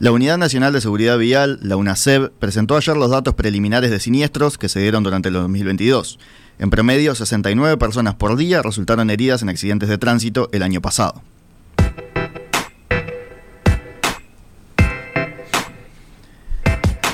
La 0.00 0.12
Unidad 0.12 0.38
Nacional 0.38 0.72
de 0.72 0.80
Seguridad 0.80 1.18
Vial, 1.18 1.58
la 1.60 1.76
UNASEB, 1.76 2.32
presentó 2.38 2.74
ayer 2.74 2.96
los 2.96 3.10
datos 3.10 3.34
preliminares 3.34 3.90
de 3.90 4.00
siniestros 4.00 4.56
que 4.56 4.70
se 4.70 4.80
dieron 4.80 5.02
durante 5.02 5.28
el 5.28 5.34
2022. 5.34 6.18
En 6.58 6.70
promedio, 6.70 7.14
69 7.14 7.76
personas 7.76 8.14
por 8.14 8.34
día 8.38 8.62
resultaron 8.62 9.10
heridas 9.10 9.42
en 9.42 9.50
accidentes 9.50 9.90
de 9.90 9.98
tránsito 9.98 10.48
el 10.52 10.62
año 10.62 10.80
pasado. 10.80 11.22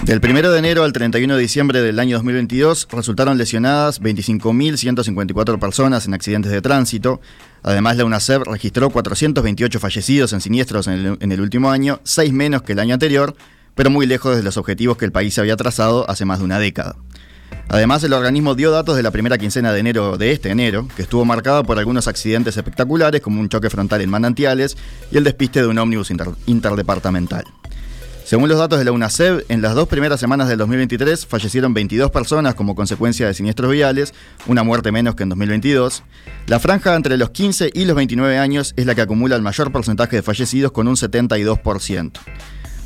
Del 0.06 0.20
1 0.22 0.52
de 0.52 0.58
enero 0.60 0.84
al 0.84 0.92
31 0.92 1.34
de 1.34 1.42
diciembre 1.42 1.82
del 1.82 1.98
año 1.98 2.18
2022 2.18 2.86
resultaron 2.92 3.38
lesionadas 3.38 4.00
25.154 4.00 5.58
personas 5.58 6.06
en 6.06 6.14
accidentes 6.14 6.52
de 6.52 6.62
tránsito. 6.62 7.20
Además, 7.64 7.96
la 7.96 8.04
UNACEF 8.04 8.44
registró 8.44 8.88
428 8.90 9.80
fallecidos 9.80 10.32
en 10.32 10.40
siniestros 10.40 10.86
en 10.86 11.32
el, 11.32 11.40
último 11.40 11.72
año, 11.72 11.98
seis 12.04 12.32
menos 12.32 12.62
que 12.62 12.74
el 12.74 12.78
año 12.78 12.94
anterior, 12.94 13.34
pero 13.74 13.90
muy 13.90 14.06
lejos 14.06 14.36
de 14.36 14.44
los 14.44 14.56
objetivos 14.56 14.96
que 14.96 15.06
el 15.06 15.10
país 15.10 15.36
había 15.40 15.56
trazado 15.56 16.08
hace 16.08 16.24
más 16.24 16.38
de 16.38 16.44
una 16.44 16.60
década. 16.60 16.94
Además, 17.66 18.04
el 18.04 18.12
organismo 18.12 18.54
dio 18.54 18.70
datos 18.70 18.94
de 18.94 19.02
la 19.02 19.10
primera 19.10 19.38
quincena 19.38 19.72
de 19.72 19.80
enero 19.80 20.16
de 20.16 20.30
este 20.30 20.50
enero, 20.50 20.86
que 20.94 21.02
estuvo 21.02 21.24
marcada 21.24 21.64
por 21.64 21.80
algunos 21.80 22.06
accidentes 22.06 22.56
espectaculares 22.56 23.20
como 23.22 23.40
un 23.40 23.48
choque 23.48 23.70
frontal 23.70 24.00
en 24.00 24.10
Manantiales 24.10 24.76
y 25.10 25.16
el 25.16 25.24
despiste 25.24 25.62
de 25.62 25.66
un 25.66 25.78
ómnibus 25.78 26.12
interdepartamental. 26.46 27.42
Según 28.26 28.48
los 28.48 28.58
datos 28.58 28.80
de 28.80 28.84
la 28.84 28.90
UNACEB, 28.90 29.44
en 29.48 29.62
las 29.62 29.76
dos 29.76 29.86
primeras 29.86 30.18
semanas 30.18 30.48
del 30.48 30.58
2023 30.58 31.26
fallecieron 31.26 31.74
22 31.74 32.10
personas 32.10 32.56
como 32.56 32.74
consecuencia 32.74 33.28
de 33.28 33.34
siniestros 33.34 33.70
viales, 33.70 34.14
una 34.48 34.64
muerte 34.64 34.90
menos 34.90 35.14
que 35.14 35.22
en 35.22 35.28
2022. 35.28 36.02
La 36.48 36.58
franja 36.58 36.96
entre 36.96 37.18
los 37.18 37.30
15 37.30 37.70
y 37.72 37.84
los 37.84 37.94
29 37.94 38.36
años 38.36 38.74
es 38.76 38.84
la 38.84 38.96
que 38.96 39.02
acumula 39.02 39.36
el 39.36 39.42
mayor 39.42 39.70
porcentaje 39.70 40.16
de 40.16 40.22
fallecidos 40.22 40.72
con 40.72 40.88
un 40.88 40.96
72%. 40.96 42.10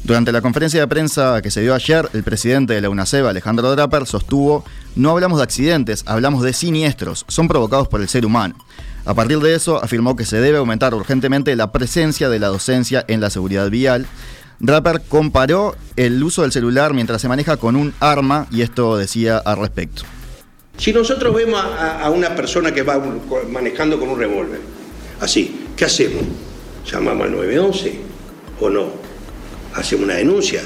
Durante 0.04 0.30
la 0.30 0.42
conferencia 0.42 0.80
de 0.80 0.88
prensa 0.88 1.40
que 1.40 1.50
se 1.50 1.62
dio 1.62 1.74
ayer, 1.74 2.06
el 2.12 2.22
presidente 2.22 2.74
de 2.74 2.82
la 2.82 2.90
UNACEB, 2.90 3.26
Alejandro 3.26 3.70
Draper, 3.70 4.04
sostuvo, 4.04 4.62
no 4.94 5.12
hablamos 5.12 5.38
de 5.38 5.44
accidentes, 5.44 6.04
hablamos 6.04 6.42
de 6.42 6.52
siniestros, 6.52 7.24
son 7.28 7.48
provocados 7.48 7.88
por 7.88 8.02
el 8.02 8.10
ser 8.10 8.26
humano. 8.26 8.56
A 9.06 9.14
partir 9.14 9.38
de 9.38 9.54
eso, 9.54 9.82
afirmó 9.82 10.16
que 10.16 10.26
se 10.26 10.38
debe 10.38 10.58
aumentar 10.58 10.94
urgentemente 10.94 11.56
la 11.56 11.72
presencia 11.72 12.28
de 12.28 12.38
la 12.38 12.48
docencia 12.48 13.06
en 13.08 13.22
la 13.22 13.30
seguridad 13.30 13.70
vial 13.70 14.06
Draper 14.60 15.00
comparó 15.08 15.74
el 15.96 16.22
uso 16.22 16.42
del 16.42 16.52
celular 16.52 16.92
mientras 16.92 17.22
se 17.22 17.28
maneja 17.28 17.56
con 17.56 17.76
un 17.76 17.94
arma 17.98 18.46
y 18.50 18.60
esto 18.60 18.98
decía 18.98 19.38
al 19.38 19.58
respecto. 19.58 20.02
Si 20.76 20.92
nosotros 20.92 21.34
vemos 21.34 21.62
a, 21.62 22.08
una 22.10 22.34
persona 22.36 22.72
que 22.72 22.82
va 22.82 23.02
manejando 23.50 23.98
con 23.98 24.10
un 24.10 24.18
revólver, 24.18 24.60
así, 25.20 25.66
¿qué 25.76 25.86
hacemos? 25.86 26.22
¿Llamamos 26.90 27.24
al 27.24 27.32
911 27.32 28.00
o 28.60 28.70
no? 28.70 28.86
¿Hacemos 29.74 30.04
una 30.04 30.14
denuncia? 30.14 30.62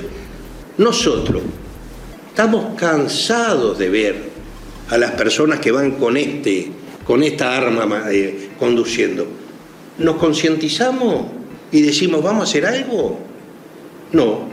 Nosotros 0.78 1.42
estamos 2.28 2.76
cansados 2.76 3.78
de 3.78 3.90
ver 3.90 4.28
a 4.90 4.98
las 4.98 5.12
personas 5.12 5.60
que 5.60 5.70
van 5.70 5.92
con, 5.92 6.16
este, 6.16 6.70
con 7.06 7.22
esta 7.22 7.56
arma 7.56 8.04
eh, 8.10 8.50
conduciendo. 8.58 9.26
¿Nos 9.98 10.16
concientizamos 10.16 11.26
y 11.70 11.82
decimos, 11.82 12.22
vamos 12.24 12.40
a 12.40 12.44
hacer 12.44 12.66
algo? 12.66 13.33
No, 14.14 14.48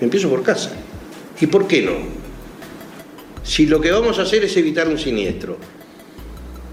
empiezo 0.00 0.30
por 0.30 0.42
casa. 0.42 0.70
¿Y 1.40 1.46
por 1.46 1.68
qué 1.68 1.82
no? 1.82 1.92
Si 3.44 3.66
lo 3.66 3.80
que 3.80 3.92
vamos 3.92 4.18
a 4.18 4.22
hacer 4.22 4.44
es 4.44 4.56
evitar 4.56 4.88
un 4.88 4.98
siniestro. 4.98 5.58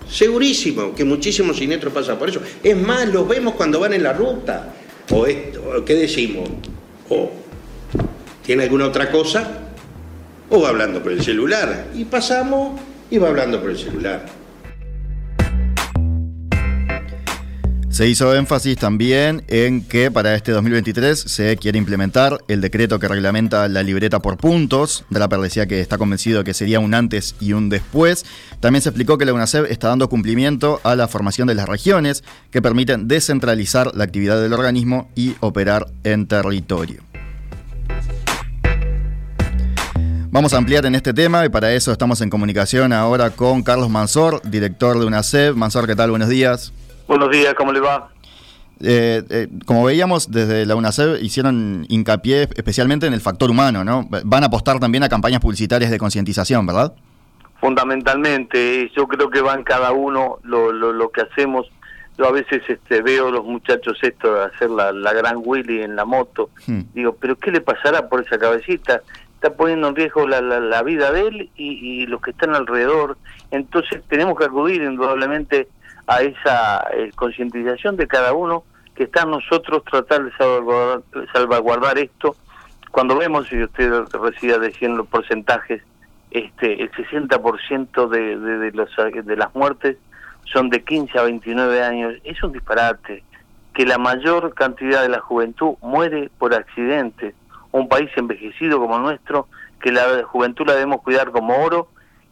Segurísimo 0.10 0.96
que 0.96 1.04
muchísimos 1.04 1.58
siniestros 1.58 1.94
pasan 1.94 2.18
por 2.18 2.30
eso. 2.30 2.42
Es 2.64 2.78
más, 2.78 3.08
los 3.10 3.28
vemos 3.28 3.56
cuando 3.56 3.82
van 3.82 3.94
en 3.94 4.04
la 4.04 4.14
ruta. 4.14 4.74
O 5.12 5.26
esto, 5.26 5.84
¿qué 5.86 5.94
decimos? 5.94 6.50
O 7.10 7.32
tiene 8.46 8.64
alguna 8.64 8.88
otra 8.88 9.12
cosa, 9.12 9.72
o 10.50 10.62
va 10.62 10.70
hablando 10.70 11.04
por 11.04 11.12
el 11.12 11.22
celular. 11.22 11.88
Y 11.96 12.06
pasamos 12.06 12.80
y 13.12 13.18
va 13.18 13.28
hablando 13.28 13.60
por 13.60 13.72
el 13.72 13.78
celular. 13.78 14.26
Se 17.96 18.10
hizo 18.10 18.36
énfasis 18.36 18.76
también 18.76 19.46
en 19.48 19.82
que 19.82 20.12
para 20.12 20.36
este 20.36 20.52
2023 20.52 21.18
se 21.18 21.56
quiere 21.56 21.78
implementar 21.78 22.40
el 22.50 22.60
decreto 22.60 23.00
que 23.00 23.08
reglamenta 23.08 23.70
la 23.70 23.84
libreta 23.84 24.20
por 24.20 24.36
puntos. 24.36 25.06
Draper 25.10 25.40
decía 25.40 25.66
que 25.66 25.80
está 25.80 25.98
convencido 25.98 26.44
que 26.44 26.54
sería 26.54 26.82
un 26.82 26.94
antes 26.94 27.38
y 27.40 27.54
un 27.54 27.70
después. 27.70 28.26
También 28.60 28.82
se 28.82 28.90
explicó 28.90 29.18
que 29.18 29.24
la 29.24 29.32
UNACEF 29.32 29.72
está 29.72 29.88
dando 29.88 30.10
cumplimiento 30.10 30.82
a 30.84 30.98
la 30.98 31.08
formación 31.08 31.48
de 31.48 31.56
las 31.56 31.70
regiones 31.70 32.26
que 32.52 32.62
permiten 32.62 33.08
descentralizar 33.08 33.96
la 33.96 34.04
actividad 34.04 34.42
del 34.42 34.52
organismo 34.52 35.10
y 35.16 35.38
operar 35.40 35.88
en 36.04 36.28
territorio. 36.28 37.02
Vamos 40.32 40.54
a 40.54 40.58
ampliar 40.58 40.86
en 40.86 40.96
este 40.96 41.14
tema 41.14 41.46
y 41.46 41.50
para 41.50 41.72
eso 41.72 41.94
estamos 41.94 42.20
en 42.20 42.30
comunicación 42.30 42.92
ahora 42.92 43.30
con 43.30 43.64
Carlos 43.64 43.90
Mansor, 43.90 44.42
director 44.44 45.00
de 45.00 45.06
UNACEF. 45.06 45.56
Mansor, 45.56 45.88
¿qué 45.88 45.96
tal? 45.96 46.10
Buenos 46.10 46.28
días. 46.28 46.74
Buenos 47.08 47.30
días, 47.30 47.54
¿cómo 47.54 47.72
le 47.72 47.80
va? 47.80 48.10
Eh, 48.82 49.24
eh, 49.30 49.48
como 49.66 49.86
veíamos, 49.86 50.32
desde 50.32 50.66
la 50.66 50.76
UNACEF 50.76 51.22
hicieron 51.22 51.86
hincapié 51.88 52.50
especialmente 52.56 53.06
en 53.06 53.14
el 53.14 53.22
factor 53.22 53.50
humano, 53.52 53.84
¿no? 53.84 54.08
Van 54.24 54.44
a 54.44 54.48
apostar 54.48 54.80
también 54.80 55.04
a 55.04 55.10
campañas 55.10 55.40
publicitarias 55.40 55.92
de 55.92 56.00
concientización, 56.00 56.66
¿verdad? 56.66 56.94
Fundamentalmente, 57.62 58.92
yo 58.96 59.08
creo 59.08 59.30
que 59.30 59.42
van 59.42 59.64
cada 59.64 59.92
uno 59.92 60.40
lo, 60.44 60.72
lo, 60.72 61.10
que 61.12 61.22
hacemos. 61.22 61.68
Yo 62.18 62.28
a 62.28 62.32
veces 62.32 62.64
este, 62.68 63.02
veo 63.02 63.32
los 63.32 63.46
muchachos 63.46 63.98
esto 64.02 64.34
de 64.34 64.44
hacer 64.46 64.70
la, 64.72 65.14
gran 65.14 65.38
Willy 65.44 65.82
en 65.82 65.96
la 65.96 66.06
moto. 66.06 66.50
Hmm. 66.66 66.82
Digo, 66.94 67.16
¿pero 67.20 67.38
qué 67.38 67.52
le 67.52 67.62
pasará 67.62 68.10
por 68.10 68.26
esa 68.26 68.38
cabecita? 68.38 69.02
Está 69.36 69.54
poniendo 69.54 69.90
en 69.90 69.96
riesgo 69.96 70.28
la, 70.28 70.42
la, 70.42 70.84
vida 70.84 71.12
de 71.12 71.22
él 71.28 71.50
y, 71.56 72.02
y 72.02 72.08
los 72.08 72.22
que 72.22 72.32
están 72.32 72.56
alrededor. 72.56 73.18
Entonces 73.52 74.02
tenemos 74.10 74.38
que 74.38 74.46
acudir 74.46 74.82
indudablemente 74.82 75.68
a 76.08 76.22
esa 76.22 76.88
eh, 76.94 77.12
concientización 77.16 77.98
de 77.98 78.08
cada 78.08 78.34
uno 78.34 78.64
que 78.96 79.04
está 79.04 79.24
en 79.24 79.32
nosotros 79.32 79.84
tratar 79.84 80.24
de 80.24 80.32
salvaguardar, 81.34 81.98
esto. 81.98 82.36
Cuando 82.92 83.18
vemos, 83.18 83.52
y 83.52 83.62
usted 83.62 83.92
decía 84.62 84.88
los 84.90 85.08
porcentajes, 85.08 85.82
este, 86.32 86.82
el 86.82 86.92
60% 86.92 88.10
de, 88.10 88.38
de, 88.38 88.58
de, 88.58 88.72
los, 88.72 88.90
de 88.96 89.36
las 89.36 89.54
muertes 89.54 89.98
son 90.46 90.70
de 90.70 90.84
15 90.84 91.20
a 91.20 91.24
29 91.24 91.84
años. 91.84 92.14
Es 92.24 92.42
un 92.42 92.54
disparate 92.54 93.24
que 93.74 93.86
la 93.86 93.98
mayor 93.98 94.54
cantidad 94.54 95.02
de 95.02 95.10
la 95.10 95.20
juventud 95.20 95.76
muere 95.82 96.30
por 96.38 96.54
accidentes. 96.54 97.36
Un 97.72 97.90
país 97.90 98.10
envejecido 98.16 98.80
como 98.80 98.96
el 98.96 99.04
nuestro, 99.04 99.48
que 99.82 99.92
la 99.92 100.24
juventud 100.24 100.66
la 100.66 100.74
debemos 100.74 101.02
cuidar 101.02 101.32
como 101.32 101.62
oro, 101.62 101.90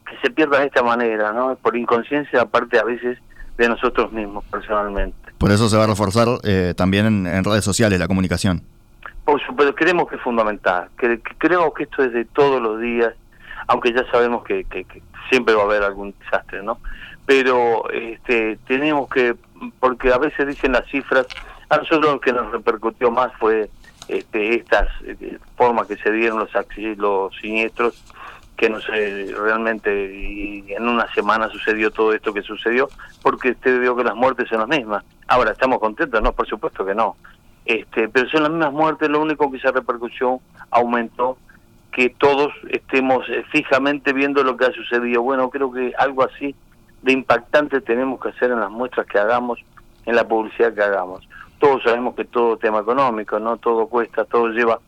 que 0.09 0.15
se 0.21 0.33
pierda 0.33 0.59
de 0.59 0.67
esta 0.67 0.83
manera, 0.83 1.33
¿no? 1.33 1.55
Por 1.55 1.75
inconsciencia, 1.75 2.41
aparte 2.41 2.79
a 2.79 2.83
veces 2.83 3.19
de 3.57 3.69
nosotros 3.69 4.11
mismos 4.11 4.43
personalmente. 4.45 5.31
Por 5.37 5.51
eso 5.51 5.69
se 5.69 5.77
va 5.77 5.83
a 5.83 5.87
reforzar 5.87 6.27
eh, 6.43 6.73
también 6.75 7.27
en, 7.27 7.43
redes 7.43 7.63
sociales 7.63 7.99
la 7.99 8.07
comunicación. 8.07 8.61
Por 9.25 9.41
supuesto, 9.45 9.73
creemos 9.75 10.07
que 10.09 10.15
es 10.15 10.21
fundamental, 10.21 10.89
que, 10.97 11.21
creemos 11.37 11.73
que 11.73 11.83
esto 11.83 12.03
es 12.03 12.13
de 12.13 12.25
todos 12.25 12.61
los 12.61 12.79
días, 12.79 13.13
aunque 13.67 13.93
ya 13.93 14.09
sabemos 14.11 14.43
que, 14.43 14.65
siempre 15.29 15.55
va 15.55 15.61
a 15.61 15.65
haber 15.65 15.83
algún 15.83 16.13
desastre, 16.19 16.61
¿no? 16.61 16.79
Pero 17.25 17.89
este, 17.91 18.57
tenemos 18.67 19.09
que, 19.09 19.35
porque 19.79 20.11
a 20.11 20.17
veces 20.17 20.47
dicen 20.47 20.73
las 20.73 20.85
cifras, 20.87 21.25
a 21.69 21.77
nosotros 21.77 22.13
lo 22.13 22.19
que 22.19 22.33
nos 22.33 22.51
repercutió 22.51 23.09
más 23.09 23.31
fue 23.39 23.69
este, 24.09 24.55
estas 24.55 24.89
eh, 25.05 25.37
formas 25.55 25.87
que 25.87 25.95
se 25.95 26.11
dieron 26.11 26.39
los, 26.39 26.49
los 26.97 27.35
siniestros 27.37 28.03
que 28.57 28.69
no 28.69 28.79
sé 28.81 29.33
realmente 29.35 30.75
en 30.75 30.87
una 30.87 31.11
semana 31.13 31.49
sucedió 31.49 31.91
todo 31.91 32.13
esto 32.13 32.33
que 32.33 32.41
sucedió 32.41 32.87
porque 33.21 33.51
usted 33.51 33.79
vio 33.79 33.95
que 33.95 34.03
las 34.03 34.15
muertes 34.15 34.49
son 34.49 34.59
las 34.59 34.67
mismas. 34.67 35.03
Ahora 35.27 35.51
estamos 35.51 35.79
contentos 35.79 36.21
no 36.21 36.33
por 36.33 36.47
supuesto 36.47 36.85
que 36.85 36.93
no. 36.93 37.15
Este 37.65 38.09
pero 38.09 38.29
son 38.29 38.43
las 38.43 38.51
mismas 38.51 38.73
muertes 38.73 39.09
lo 39.09 39.21
único 39.21 39.49
que 39.49 39.57
esa 39.57 39.71
repercusión 39.71 40.39
aumentó 40.69 41.37
que 41.91 42.09
todos 42.09 42.51
estemos 42.69 43.27
eh, 43.29 43.43
fijamente 43.51 44.13
viendo 44.13 44.43
lo 44.43 44.55
que 44.55 44.65
ha 44.65 44.71
sucedido. 44.71 45.21
Bueno 45.21 45.49
creo 45.49 45.71
que 45.71 45.93
algo 45.97 46.23
así 46.23 46.55
de 47.01 47.11
impactante 47.11 47.81
tenemos 47.81 48.21
que 48.21 48.29
hacer 48.29 48.51
en 48.51 48.59
las 48.59 48.71
muestras 48.71 49.07
que 49.07 49.19
hagamos 49.19 49.59
en 50.05 50.15
la 50.15 50.27
publicidad 50.27 50.73
que 50.73 50.83
hagamos. 50.83 51.27
Todos 51.59 51.81
sabemos 51.83 52.13
que 52.15 52.25
todo 52.25 52.57
tema 52.57 52.79
económico 52.79 53.39
no 53.39 53.57
todo 53.57 53.87
cuesta 53.87 54.25
todo 54.25 54.49
lleva 54.49 54.79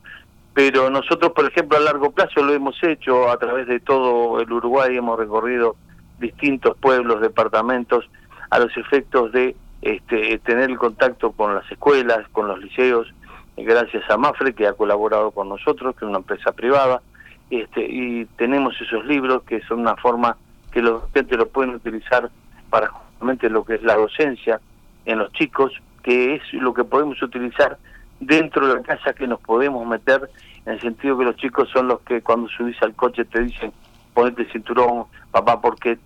pero 0.55 0.89
nosotros, 0.89 1.33
por 1.33 1.45
ejemplo, 1.45 1.77
a 1.77 1.81
largo 1.81 2.11
plazo 2.11 2.41
lo 2.41 2.53
hemos 2.53 2.81
hecho 2.81 3.29
a 3.29 3.37
través 3.37 3.67
de 3.67 3.81
todo 3.81 4.39
el 4.39 4.49
Uruguay, 4.49 4.95
hemos 4.95 5.19
recorrido 5.19 5.75
distintos 6.17 6.77
pueblos, 6.77 7.19
departamentos, 7.19 8.09
a 8.49 8.59
los 8.59 8.75
efectos 8.77 9.33
de 9.33 9.53
este, 9.81 10.39
tener 10.39 10.69
el 10.69 10.77
contacto 10.77 11.33
con 11.33 11.53
las 11.53 11.69
escuelas, 11.69 12.25
con 12.31 12.47
los 12.47 12.57
liceos, 12.59 13.13
gracias 13.57 14.09
a 14.09 14.15
Mafre, 14.15 14.53
que 14.53 14.65
ha 14.65 14.71
colaborado 14.71 15.31
con 15.31 15.49
nosotros, 15.49 15.93
que 15.93 16.05
es 16.05 16.09
una 16.09 16.19
empresa 16.19 16.53
privada, 16.53 17.01
este, 17.49 17.85
y 17.85 18.23
tenemos 18.37 18.79
esos 18.79 19.05
libros 19.05 19.43
que 19.43 19.59
son 19.63 19.81
una 19.81 19.97
forma 19.97 20.37
que 20.71 20.81
los 20.81 21.03
gente 21.13 21.35
lo 21.35 21.49
pueden 21.49 21.75
utilizar 21.75 22.29
para 22.69 22.87
justamente 22.87 23.49
lo 23.49 23.65
que 23.65 23.75
es 23.75 23.83
la 23.83 23.95
docencia 23.95 24.61
en 25.03 25.19
los 25.19 25.33
chicos, 25.33 25.73
que 26.01 26.35
es 26.35 26.53
lo 26.53 26.73
que 26.73 26.85
podemos 26.85 27.21
utilizar 27.21 27.77
dentro 28.19 28.67
de 28.67 28.75
la 28.75 28.81
casa 28.81 29.13
que 29.13 29.27
nos 29.27 29.39
podemos 29.39 29.85
meter, 29.87 30.29
en 30.65 30.73
el 30.73 30.81
sentido 30.81 31.17
que 31.17 31.25
los 31.25 31.35
chicos 31.35 31.69
son 31.69 31.87
los 31.87 32.01
que 32.01 32.21
cuando 32.21 32.47
subís 32.49 32.81
al 32.81 32.95
coche 32.95 33.25
te 33.25 33.41
dicen, 33.41 33.71
ponete 34.13 34.43
el 34.43 34.51
cinturón, 34.51 35.05
papá, 35.31 35.61
¿por 35.61 35.77
qué, 35.77 35.97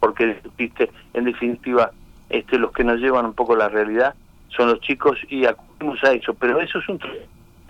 porque 0.00 0.26
discutiste? 0.26 0.90
En 1.14 1.24
definitiva, 1.24 1.92
este, 2.30 2.58
los 2.58 2.72
que 2.72 2.84
nos 2.84 2.98
llevan 2.98 3.26
un 3.26 3.34
poco 3.34 3.56
la 3.56 3.68
realidad 3.68 4.14
son 4.48 4.68
los 4.68 4.80
chicos 4.80 5.18
y 5.28 5.44
acudimos 5.44 6.02
a 6.04 6.12
eso, 6.12 6.34
pero 6.34 6.60
eso 6.60 6.78
es 6.78 6.88
un 6.88 6.98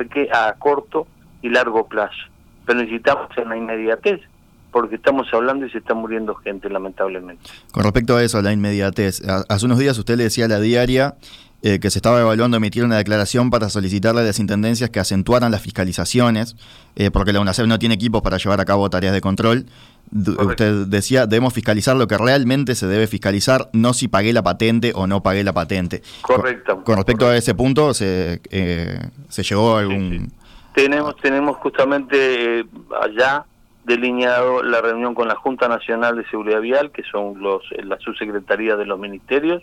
que 0.06 0.28
a 0.32 0.54
corto 0.54 1.06
y 1.42 1.48
largo 1.48 1.86
plazo. 1.88 2.16
Pero 2.64 2.80
necesitamos 2.80 3.36
en 3.36 3.48
la 3.48 3.56
inmediatez, 3.56 4.20
porque 4.70 4.96
estamos 4.96 5.26
hablando 5.32 5.66
y 5.66 5.70
se 5.70 5.78
está 5.78 5.94
muriendo 5.94 6.34
gente, 6.34 6.68
lamentablemente. 6.68 7.42
Con 7.72 7.84
respecto 7.84 8.16
a 8.16 8.22
eso, 8.22 8.38
a 8.38 8.42
la 8.42 8.52
inmediatez, 8.52 9.22
hace 9.48 9.66
unos 9.66 9.78
días 9.78 9.98
usted 9.98 10.16
le 10.16 10.24
decía 10.24 10.44
a 10.44 10.48
la 10.48 10.60
diaria 10.60 11.16
eh, 11.60 11.80
que 11.80 11.90
se 11.90 11.98
estaba 11.98 12.20
evaluando 12.20 12.56
emitir 12.56 12.84
una 12.84 12.98
declaración 12.98 13.50
para 13.50 13.68
solicitarle 13.68 14.20
a 14.20 14.24
las 14.24 14.38
intendencias 14.38 14.90
que 14.90 15.00
acentuaran 15.00 15.50
las 15.50 15.60
fiscalizaciones, 15.60 16.54
eh, 16.94 17.10
porque 17.10 17.32
la 17.32 17.40
UNACEF 17.40 17.66
no 17.66 17.80
tiene 17.80 17.96
equipos 17.96 18.22
para 18.22 18.36
llevar 18.36 18.60
a 18.60 18.64
cabo 18.64 18.88
tareas 18.90 19.12
de 19.12 19.20
control. 19.20 19.66
usted 20.12 20.86
decía, 20.86 21.26
debemos 21.26 21.52
fiscalizar 21.52 21.96
lo 21.96 22.06
que 22.06 22.16
realmente 22.16 22.76
se 22.76 22.86
debe 22.86 23.08
fiscalizar, 23.08 23.70
no 23.72 23.92
si 23.92 24.06
pagué 24.06 24.32
la 24.32 24.44
patente 24.44 24.92
o 24.94 25.08
no 25.08 25.20
pagué 25.24 25.42
la 25.42 25.52
patente. 25.52 26.02
Correcto. 26.22 26.84
Con, 26.84 26.94
respecto 26.94 27.26
a 27.26 27.36
ese 27.36 27.56
punto, 27.56 27.92
¿se, 27.92 28.40
eh, 28.50 29.00
se 29.28 29.42
llegó 29.42 29.76
a 29.76 29.80
algún...? 29.80 30.30
Tenemos, 30.74 31.16
tenemos 31.16 31.56
justamente 31.56 32.64
allá 33.02 33.44
delineado 33.88 34.62
la 34.62 34.80
reunión 34.82 35.14
con 35.14 35.26
la 35.26 35.34
Junta 35.34 35.66
Nacional 35.66 36.16
de 36.16 36.28
Seguridad 36.28 36.60
Vial, 36.60 36.92
que 36.92 37.02
son 37.04 37.40
los 37.40 37.62
la 37.82 37.98
subsecretaría 37.98 38.76
de 38.76 38.84
los 38.84 38.98
ministerios, 38.98 39.62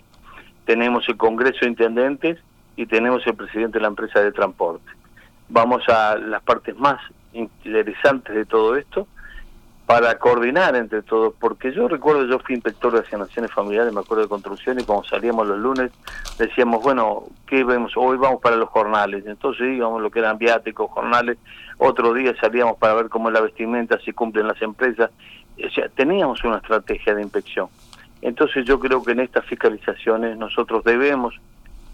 tenemos 0.66 1.08
el 1.08 1.16
Congreso 1.16 1.60
de 1.62 1.68
Intendentes 1.68 2.40
y 2.76 2.88
tenemos 2.88 3.26
el 3.28 3.36
presidente 3.36 3.78
de 3.78 3.84
la 3.84 3.88
empresa 3.88 4.20
de 4.20 4.32
transporte. 4.32 4.92
Vamos 5.48 5.88
a 5.88 6.18
las 6.18 6.42
partes 6.42 6.76
más 6.76 7.00
interesantes 7.34 8.36
de 8.36 8.46
todo 8.46 8.76
esto 8.76 9.08
para 9.86 10.18
coordinar 10.18 10.76
entre 10.76 11.04
todos, 11.04 11.34
porque 11.40 11.72
yo 11.72 11.88
recuerdo, 11.88 12.26
yo 12.26 12.40
fui 12.40 12.56
inspector 12.56 12.92
de 12.92 13.00
asignaciones 13.00 13.52
familiares, 13.52 13.94
me 13.94 14.00
acuerdo 14.00 14.24
de 14.24 14.30
construcción, 14.30 14.80
y 14.80 14.84
cuando 14.84 15.04
salíamos 15.04 15.48
los 15.48 15.60
lunes 15.60 15.92
decíamos, 16.40 16.82
bueno, 16.82 17.26
¿qué 17.46 17.64
vemos? 17.64 17.94
Hoy 17.96 18.18
vamos 18.18 18.42
para 18.42 18.56
los 18.56 18.70
jornales, 18.70 19.26
entonces 19.28 19.76
íbamos 19.76 20.02
lo 20.02 20.10
que 20.10 20.20
eran 20.20 20.40
viáticos, 20.40 20.90
jornales, 20.90 21.38
otro 21.78 22.14
día 22.14 22.34
salíamos 22.42 22.78
para 22.78 22.96
ver 22.96 23.10
cómo 23.10 23.30
es 23.30 23.34
la 23.34 23.42
vestimenta, 23.42 24.00
si 24.00 24.12
cumplen 24.12 24.48
las 24.48 24.60
empresas, 24.62 25.12
o 25.64 25.70
sea, 25.70 25.88
teníamos 25.90 26.44
una 26.44 26.58
estrategia 26.58 27.14
de 27.14 27.22
inspección. 27.22 27.68
Entonces 28.22 28.66
yo 28.66 28.80
creo 28.80 29.04
que 29.04 29.12
en 29.12 29.20
estas 29.20 29.46
fiscalizaciones 29.46 30.36
nosotros 30.36 30.84
debemos, 30.84 31.36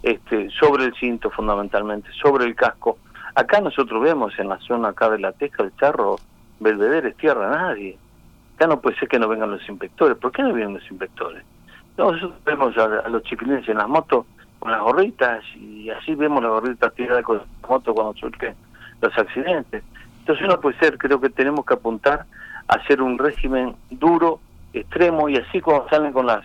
este, 0.02 0.48
sobre 0.50 0.84
el 0.84 0.94
cinto 0.94 1.30
fundamentalmente, 1.30 2.08
sobre 2.22 2.46
el 2.46 2.54
casco, 2.54 2.96
acá 3.34 3.60
nosotros 3.60 4.02
vemos 4.02 4.32
en 4.38 4.48
la 4.48 4.58
zona 4.60 4.88
acá 4.88 5.10
de 5.10 5.18
la 5.18 5.32
Teja, 5.32 5.62
el 5.62 5.76
Charro, 5.76 6.16
Belvedere, 6.62 7.10
es 7.10 7.16
tierra 7.16 7.50
nadie. 7.50 7.98
Acá 8.56 8.66
no 8.66 8.80
puede 8.80 8.96
ser 8.98 9.08
que 9.08 9.18
no 9.18 9.28
vengan 9.28 9.50
los 9.50 9.68
inspectores. 9.68 10.16
¿Por 10.16 10.32
qué 10.32 10.42
no 10.42 10.52
vienen 10.52 10.74
los 10.74 10.90
inspectores? 10.90 11.42
nosotros 11.96 12.32
vemos 12.44 12.76
a, 12.78 13.08
los 13.08 13.22
chiquilines 13.24 13.68
en 13.68 13.78
las 13.78 13.88
motos 13.88 14.26
con 14.58 14.70
las 14.70 14.80
gorritas 14.80 15.44
y 15.56 15.90
así 15.90 16.14
vemos 16.14 16.42
las 16.42 16.52
gorritas 16.52 16.94
tiradas 16.94 17.24
con 17.24 17.38
las 17.38 17.46
motos 17.68 17.94
cuando 17.94 18.14
surgen 18.14 18.54
los 19.00 19.16
accidentes. 19.18 19.82
Entonces 20.20 20.46
no 20.46 20.60
puede 20.60 20.78
ser, 20.78 20.98
creo 20.98 21.20
que 21.20 21.30
tenemos 21.30 21.66
que 21.66 21.74
apuntar 21.74 22.26
a 22.68 22.74
hacer 22.74 23.02
un 23.02 23.18
régimen 23.18 23.74
duro 23.90 24.40
extremo 24.72 25.28
y 25.28 25.36
así 25.36 25.60
cuando 25.60 25.88
salen 25.88 26.12
con 26.12 26.26
las 26.26 26.44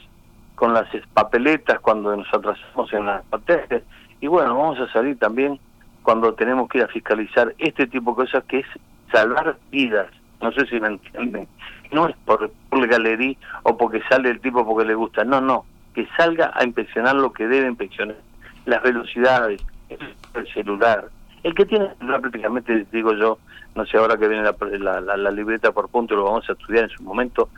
con 0.56 0.74
las 0.74 0.88
papeletas 1.14 1.80
cuando 1.80 2.16
nos 2.16 2.28
atrasamos 2.34 2.92
en 2.92 3.06
las 3.06 3.24
patentes 3.26 3.84
y 4.20 4.26
bueno 4.26 4.58
vamos 4.58 4.80
a 4.80 4.92
salir 4.92 5.18
también 5.20 5.60
cuando 6.02 6.34
tenemos 6.34 6.68
que 6.68 6.80
ir 6.80 6.84
a 6.84 6.88
fiscalizar 6.88 7.54
este 7.60 7.86
tipo 7.86 8.12
de 8.12 8.26
cosas 8.26 8.44
que 8.46 8.60
es 8.60 8.68
salvar 9.12 9.58
vidas 9.72 10.08
no 10.42 10.52
sé 10.52 10.66
si 10.68 10.80
me 10.80 10.88
entienden 10.88 11.48
no 11.92 12.08
es 12.08 12.16
por, 12.26 12.52
por 12.70 12.88
galería 12.88 13.38
o 13.64 13.78
porque 13.78 14.02
sale 14.10 14.30
el 14.30 14.40
tipo 14.40 14.66
porque 14.66 14.88
le 14.88 14.96
gusta 14.96 15.24
no 15.24 15.42
no 15.42 15.66
que 15.94 16.08
salga 16.18 16.52
a 16.54 16.64
inspeccionar 16.64 17.16
lo 17.16 17.32
que 17.32 17.48
debe 17.48 17.68
inspeccionar 17.68 18.18
las 18.66 18.84
velocidades 18.84 19.62
el 19.90 20.54
celular 20.54 21.06
el 21.44 21.54
que 21.56 21.66
tiene 21.66 21.88
prácticamente 22.00 22.86
digo 22.92 23.14
yo 23.14 23.40
no 23.76 23.86
sé 23.86 23.98
ahora 23.98 24.18
que 24.18 24.28
viene 24.28 24.44
la, 24.44 25.02
la, 25.02 25.18
la 25.18 25.32
libreta 25.32 25.72
por 25.72 25.90
punto 25.90 26.16
lo 26.16 26.26
vamos 26.26 26.50
a 26.50 26.54
estudiar 26.54 26.86
en 26.86 26.90
su 26.90 27.04
momento 27.04 27.50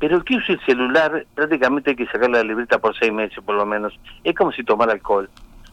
pero 0.00 0.16
el 0.16 0.24
que 0.24 0.36
use 0.36 0.54
el 0.54 0.60
celular, 0.64 1.26
prácticamente 1.34 1.90
hay 1.90 1.96
que 1.96 2.06
sacarle 2.06 2.38
la 2.38 2.44
libreta 2.44 2.78
por 2.78 2.98
seis 2.98 3.12
meses, 3.12 3.38
por 3.44 3.54
lo 3.54 3.66
menos. 3.66 3.92
Es 4.24 4.34
como 4.34 4.50
si 4.50 4.64
tomara 4.64 4.92
alcohol. 4.92 5.28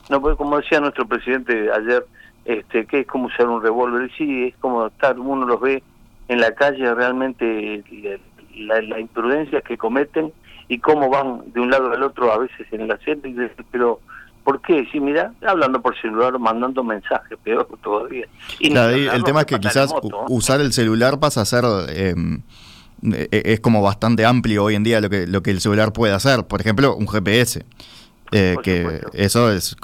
No, 0.10 0.22
pues, 0.22 0.36
como 0.36 0.58
decía 0.58 0.82
nuestro 0.82 1.08
presidente 1.08 1.72
ayer, 1.72 2.06
este, 2.48 2.86
que 2.86 3.02
es 3.02 3.08
como 3.08 3.28
usar 3.28 3.48
un 3.48 3.62
revólver. 3.62 4.10
Y 4.10 4.18
sí, 4.18 4.44
es 4.48 4.56
como 4.60 4.88
estar, 4.88 5.20
uno 5.20 5.46
los 5.46 5.60
ve 5.60 5.84
en 6.30 6.40
la 6.40 6.56
calle 6.56 6.94
realmente 6.96 7.84
la, 8.56 9.00
imprudencia 9.00 9.62
que 9.62 9.78
cometen 9.78 10.32
y 10.68 10.80
cómo 10.80 11.10
van 11.10 11.42
de 11.54 11.60
un 11.60 11.70
lado 11.70 11.92
al 11.92 12.04
otro 12.04 12.32
a 12.32 12.38
veces 12.40 12.66
en 12.72 12.88
la 12.88 12.98
y 13.06 13.36
pero 13.72 14.00
¿por 14.44 14.62
qué? 14.62 14.88
Sí, 14.92 15.00
mira, 15.00 15.34
hablando 15.46 15.82
por 15.82 16.00
celular, 16.00 16.40
mandando 16.40 16.84
mensajes, 16.84 17.38
peor 17.44 17.68
todavía. 17.84 18.28
Y 18.60 18.76
el 18.76 19.24
tema 19.24 19.42
es 19.42 19.46
que 19.46 19.60
quizás 19.60 19.94
usar 20.30 20.62
el 20.62 20.74
celular 20.74 21.20
pasa 21.20 21.42
a 21.42 21.46
ser... 21.46 21.66
Eh, 21.90 22.16
es 23.30 23.60
como 23.60 23.84
bastante 23.84 24.26
amplio 24.26 24.64
hoy 24.64 24.74
en 24.74 24.84
día 24.84 25.00
lo 25.02 25.10
que, 25.10 25.28
lo 25.28 25.44
que 25.44 25.52
el 25.52 25.62
celular 25.62 25.94
puede 25.94 26.14
hacer. 26.14 26.48
Por 26.48 26.62
ejemplo, 26.62 26.96
un 26.96 27.08
GPS. 27.08 27.64
Eh, 28.32 28.56
que 28.64 29.02
eso 29.14 29.52
es 29.52 29.76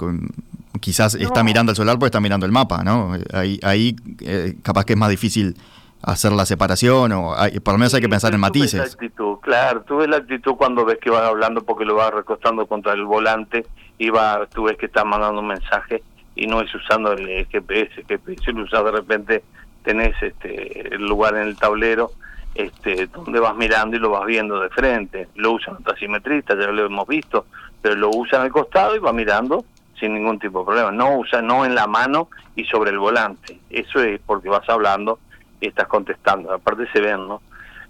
quizás 0.84 1.14
está 1.14 1.42
mirando 1.42 1.72
el 1.72 1.76
celular 1.76 1.96
porque 1.98 2.08
está 2.08 2.20
mirando 2.20 2.44
el 2.44 2.52
mapa, 2.52 2.84
¿no? 2.84 3.16
Ahí, 3.32 3.58
ahí 3.62 3.96
eh, 4.20 4.52
capaz 4.62 4.84
que 4.84 4.92
es 4.92 4.98
más 4.98 5.08
difícil 5.08 5.56
hacer 6.02 6.32
la 6.32 6.44
separación 6.44 7.10
o 7.12 7.34
por 7.64 7.72
lo 7.72 7.78
menos 7.78 7.94
hay 7.94 8.02
que 8.02 8.08
pensar 8.10 8.34
en 8.34 8.40
matices. 8.40 8.74
la 8.74 8.84
actitud, 8.84 9.38
claro, 9.40 9.80
tú 9.80 9.96
ves 9.96 10.10
la 10.10 10.18
actitud 10.18 10.56
cuando 10.56 10.84
ves 10.84 10.98
que 11.00 11.08
vas 11.08 11.22
hablando 11.22 11.62
porque 11.62 11.86
lo 11.86 11.94
vas 11.94 12.12
recostando 12.12 12.66
contra 12.66 12.92
el 12.92 13.06
volante 13.06 13.64
y 13.96 14.10
va, 14.10 14.46
tú 14.52 14.64
ves 14.64 14.76
que 14.76 14.84
estás 14.84 15.06
mandando 15.06 15.40
un 15.40 15.46
mensaje 15.46 16.02
y 16.36 16.46
no 16.46 16.60
es 16.60 16.74
usando 16.74 17.12
el 17.12 17.46
GPS, 17.46 18.00
el 18.02 18.06
GPS 18.06 18.52
lo 18.52 18.64
usas 18.64 18.84
de 18.84 18.90
repente, 18.90 19.42
tenés 19.84 20.14
este, 20.22 20.94
el 20.94 21.00
lugar 21.06 21.34
en 21.34 21.44
el 21.44 21.56
tablero 21.56 22.10
este, 22.54 23.06
donde 23.06 23.40
vas 23.40 23.56
mirando 23.56 23.96
y 23.96 24.00
lo 24.00 24.10
vas 24.10 24.26
viendo 24.26 24.60
de 24.60 24.68
frente. 24.68 25.28
Lo 25.34 25.52
usan 25.52 25.76
los 25.76 25.84
taximetristas, 25.84 26.58
ya 26.58 26.66
lo 26.66 26.84
hemos 26.84 27.08
visto, 27.08 27.46
pero 27.80 27.94
lo 27.94 28.10
usan 28.10 28.42
al 28.42 28.52
costado 28.52 28.94
y 28.94 28.98
va 28.98 29.14
mirando 29.14 29.64
sin 30.04 30.14
ningún 30.14 30.38
tipo 30.38 30.60
de 30.60 30.66
problema. 30.66 30.90
No 30.92 31.18
usa, 31.18 31.40
no 31.40 31.64
en 31.64 31.74
la 31.74 31.86
mano 31.86 32.28
y 32.54 32.64
sobre 32.64 32.90
el 32.90 32.98
volante. 32.98 33.58
Eso 33.70 34.02
es 34.02 34.20
porque 34.26 34.50
vas 34.50 34.68
hablando 34.68 35.18
y 35.60 35.68
estás 35.68 35.88
contestando. 35.88 36.52
Aparte 36.52 36.86
se 36.92 37.00
ven, 37.00 37.26
¿no? 37.26 37.40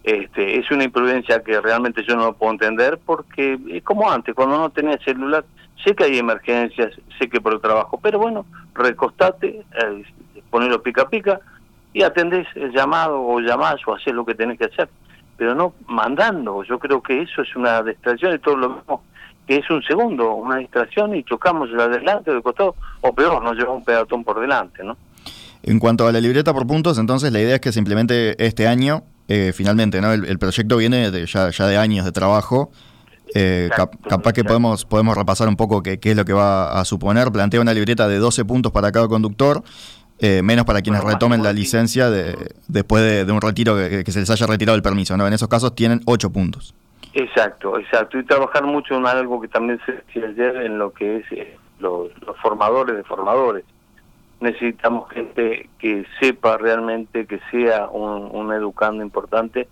Este, 0.05 0.59
es 0.59 0.71
una 0.71 0.85
imprudencia 0.85 1.43
que 1.43 1.61
realmente 1.61 2.05
yo 2.07 2.15
no 2.15 2.27
lo 2.27 2.33
puedo 2.35 2.53
entender 2.53 3.00
porque 3.05 3.59
es 3.71 3.83
como 3.83 4.11
antes, 4.11 4.35
cuando 4.35 4.59
no 4.59 4.71
tenía 4.71 4.99
celular, 4.99 5.45
sé 5.83 5.97
que 5.97 6.05
hay 6.05 6.19
emergencias, 6.19 6.93
sé 7.19 7.29
que 7.29 7.41
por 7.41 7.55
el 7.55 7.61
trabajo, 7.61 7.99
pero 8.03 8.19
bueno, 8.19 8.45
recostate, 8.75 9.49
eh, 9.49 10.05
ponelo 10.50 10.83
pica 10.83 11.09
pica, 11.09 11.41
y 11.95 12.03
atendés 12.03 12.47
el 12.55 12.71
llamado 12.73 13.23
o 13.23 13.41
llamás 13.41 13.77
o 13.87 13.95
haces 13.95 14.12
lo 14.12 14.27
que 14.27 14.35
tenés 14.35 14.59
que 14.59 14.67
hacer, 14.67 14.91
pero 15.38 15.55
no 15.55 15.73
mandando. 15.87 16.62
Yo 16.65 16.79
creo 16.79 17.03
que 17.03 17.23
eso 17.23 17.41
es 17.41 17.57
una 17.57 17.83
distracción 17.83 18.35
y 18.35 18.38
todo 18.38 18.57
lo 18.57 18.69
mismo 18.71 19.03
que 19.47 19.57
es 19.57 19.71
un 19.71 19.83
segundo, 19.83 20.35
una 20.35 20.57
distracción 20.57 21.15
y 21.15 21.23
chocamos 21.25 21.71
el 21.71 21.81
adelante 21.81 22.31
o 22.31 22.35
de 22.35 22.43
costado, 22.43 22.75
o 23.01 23.15
peor, 23.15 23.43
nos 23.43 23.57
lleva 23.57 23.73
un 23.73 23.85
peatón 23.85 24.25
por 24.25 24.41
delante, 24.41 24.83
¿no? 24.83 24.97
En 25.63 25.79
cuanto 25.79 26.07
a 26.07 26.13
la 26.13 26.21
libreta 26.21 26.53
por 26.53 26.67
puntos, 26.67 26.99
entonces 26.99 27.33
la 27.33 27.41
idea 27.41 27.55
es 27.55 27.61
que 27.61 27.73
se 27.73 27.79
implemente 27.79 28.35
este 28.45 28.67
año, 28.67 29.05
eh, 29.29 29.53
finalmente, 29.55 30.01
¿no? 30.01 30.13
El, 30.13 30.39
proyecto 30.39 30.77
viene 30.77 31.11
de, 31.11 31.27
ya, 31.27 31.51
ya 31.51 31.67
de 31.67 31.79
años 31.79 32.05
de 32.05 32.13
trabajo. 32.13 32.71
Eh, 33.35 33.71
capaz 34.09 34.33
que 34.35 34.45
podemos, 34.45 34.85
podemos 34.85 35.17
repasar 35.17 35.49
un 35.49 35.57
poco 35.57 35.83
qué, 35.83 35.99
qué, 35.99 36.11
es 36.11 36.17
lo 36.17 36.27
que 36.27 36.35
va 36.35 36.79
a 36.79 36.85
suponer. 36.85 37.33
Plantea 37.33 37.61
una 37.61 37.73
libreta 37.73 38.07
de 38.07 38.19
12 38.19 38.45
puntos 38.45 38.73
para 38.73 38.93
cada 38.93 39.09
conductor 39.09 39.63
eh, 40.21 40.43
menos 40.43 40.65
para 40.65 40.81
quienes 40.81 41.03
retomen 41.03 41.43
la 41.43 41.53
licencia 41.53 42.09
de, 42.09 42.55
después 42.69 43.27
de, 43.27 43.31
un 43.33 43.41
retiro 43.41 43.77
que, 43.77 44.05
se 44.13 44.21
les 44.21 44.31
haya 44.31 44.47
retirado 44.47 44.77
el 44.77 44.83
permiso. 44.83 45.17
¿no? 45.17 45.27
En 45.27 45.33
esos 45.33 45.49
casos 45.49 45.75
tienen 45.75 46.03
ocho 46.07 46.31
puntos. 46.31 46.75
Exacto, 47.14 47.78
exacto. 47.78 48.18
Y 48.18 48.25
trabajar 48.25 48.64
mucho 48.64 48.97
en 48.97 49.06
algo 49.06 49.40
que 49.40 49.47
también 49.47 49.80
se 49.87 49.92
decía 49.92 50.26
ayer, 50.26 50.56
en 50.56 50.78
lo 50.78 50.92
que 50.92 51.18
es 51.18 51.33
eh, 51.33 51.56
los, 51.78 52.11
formadores 52.42 52.97
de 52.97 53.04
formadores. 53.04 53.64
Necesitamos 54.40 55.09
gente 55.11 55.71
que 55.78 56.04
sepa 56.18 56.59
realmente, 56.59 57.25
que 57.26 57.38
sea 57.52 57.88
un, 57.88 58.52
educando 58.52 59.04
importante, 59.04 59.68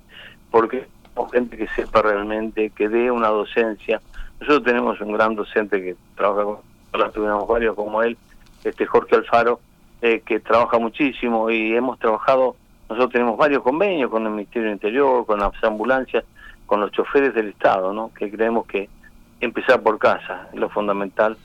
porque 0.53 0.87
gente 1.33 1.57
que 1.57 1.67
sepa 1.69 2.01
realmente, 2.01 2.71
que 2.71 2.89
dé 2.89 3.11
una 3.11 3.29
docencia. 3.29 4.01
Nosotros 4.41 4.65
tenemos 4.65 5.01
un 5.01 5.13
gran 5.13 5.35
docente 5.35 5.83
que 5.83 5.97
trabaja 6.15 6.45
con, 6.45 6.59
ahora 6.93 7.11
tuvimos 7.11 7.49
varios 7.49 7.75
como 7.75 8.05
él, 8.05 8.17
este 8.63 8.87
Jorge 8.87 9.17
Alfaro, 9.17 9.59
eh, 10.01 10.23
que 10.25 10.39
trabaja 10.39 10.79
muchísimo 10.79 11.51
y 11.51 11.75
hemos 11.75 11.99
trabajado, 11.99 12.55
nosotros 12.89 13.13
tenemos 13.13 13.37
varios 13.37 13.65
convenios 13.65 14.11
con 14.11 14.25
el 14.27 14.31
Ministerio 14.31 14.69
del 14.69 14.75
Interior, 14.75 15.27
con 15.27 15.41
las 15.41 15.53
ambulancias, 15.65 16.25
con 16.73 16.81
los 16.81 16.91
choferes 16.91 17.35
del 17.35 17.49
Estado, 17.49 17.93
¿no? 17.93 18.11
que 18.15 18.31
creemos 18.31 18.65
que 18.65 18.89
empezar 19.43 19.83
por 19.83 19.99
casa 19.99 20.49
es 20.55 20.59
lo 20.59 20.71
fundamental 20.71 21.37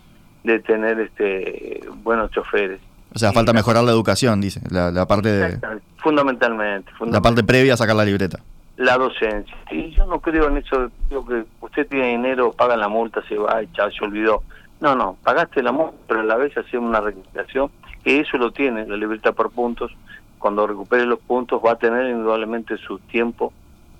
de 0.45 0.59
tener 0.59 1.01
este 1.01 1.81
buenos 2.01 2.31
choferes. 2.31 2.79
O 3.13 3.19
sea, 3.19 3.33
falta 3.33 3.51
mejorar 3.51 3.83
la 3.83 3.91
educación, 3.91 4.39
dice, 4.39 4.61
la, 4.69 5.05
parte 5.05 5.27
de... 5.27 5.59
Fundamentalmente, 5.97 6.89
La 7.07 7.19
parte 7.19 7.43
previa 7.43 7.73
a 7.73 7.77
sacar 7.77 7.97
la 7.97 8.05
libreta. 8.05 8.39
La 8.77 8.97
docencia. 8.97 9.53
Y 9.69 9.91
yo 9.91 10.05
no 10.05 10.21
creo 10.21 10.47
en 10.47 10.59
eso, 10.59 10.89
digo 11.09 11.25
que 11.25 11.43
usted 11.59 11.85
tiene 11.89 12.07
dinero, 12.07 12.53
paga 12.53 12.77
la 12.77 12.87
multa, 12.87 13.21
se 13.27 13.37
va 13.37 13.61
y 13.61 13.67
ya 13.77 13.91
se 13.91 14.05
olvidó. 14.05 14.43
No, 14.79 14.95
no, 14.95 15.17
pagaste 15.25 15.61
la 15.61 15.73
multa, 15.73 15.97
pero 16.07 16.21
a 16.21 16.23
la 16.23 16.37
vez 16.37 16.57
hacemos 16.57 16.87
una 16.87 17.01
recuperación, 17.01 17.69
que 18.01 18.21
eso 18.21 18.37
lo 18.37 18.51
tiene, 18.51 18.87
la 18.87 18.95
libreta 18.95 19.33
por 19.33 19.51
puntos. 19.51 19.91
Cuando 20.39 20.65
recupere 20.65 21.05
los 21.05 21.19
puntos 21.19 21.59
va 21.61 21.73
a 21.73 21.77
tener 21.77 22.09
indudablemente 22.09 22.77
su 22.77 22.99
tiempo 22.99 23.51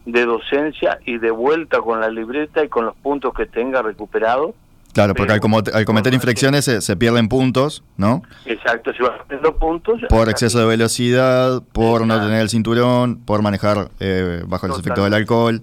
de 0.07 0.25
docencia 0.25 0.99
y 1.05 1.17
de 1.17 1.31
vuelta 1.31 1.79
con 1.79 1.99
la 1.99 2.09
libreta 2.09 2.63
y 2.63 2.69
con 2.69 2.85
los 2.85 2.95
puntos 2.95 3.33
que 3.33 3.45
tenga 3.45 3.81
recuperados 3.81 4.55
Claro, 4.93 5.13
porque 5.13 5.33
al, 5.33 5.41
al 5.75 5.85
cometer 5.85 6.11
infracciones 6.15 6.65
se, 6.65 6.95
pierden 6.95 7.29
puntos, 7.29 7.83
¿no? 7.97 8.23
Exacto, 8.45 8.91
se 8.93 9.03
van 9.03 9.19
perdiendo 9.19 9.55
puntos. 9.55 10.01
Por 10.09 10.27
exceso 10.27 10.57
de 10.57 10.65
velocidad, 10.65 11.61
por 11.71 12.07
no 12.07 12.19
tener 12.19 12.41
el 12.41 12.49
cinturón, 12.49 13.23
por 13.23 13.43
manejar 13.43 13.89
eh, 13.99 14.41
bajo 14.47 14.65
el 14.65 14.71
efectos 14.71 15.03
del 15.03 15.13
alcohol. 15.13 15.61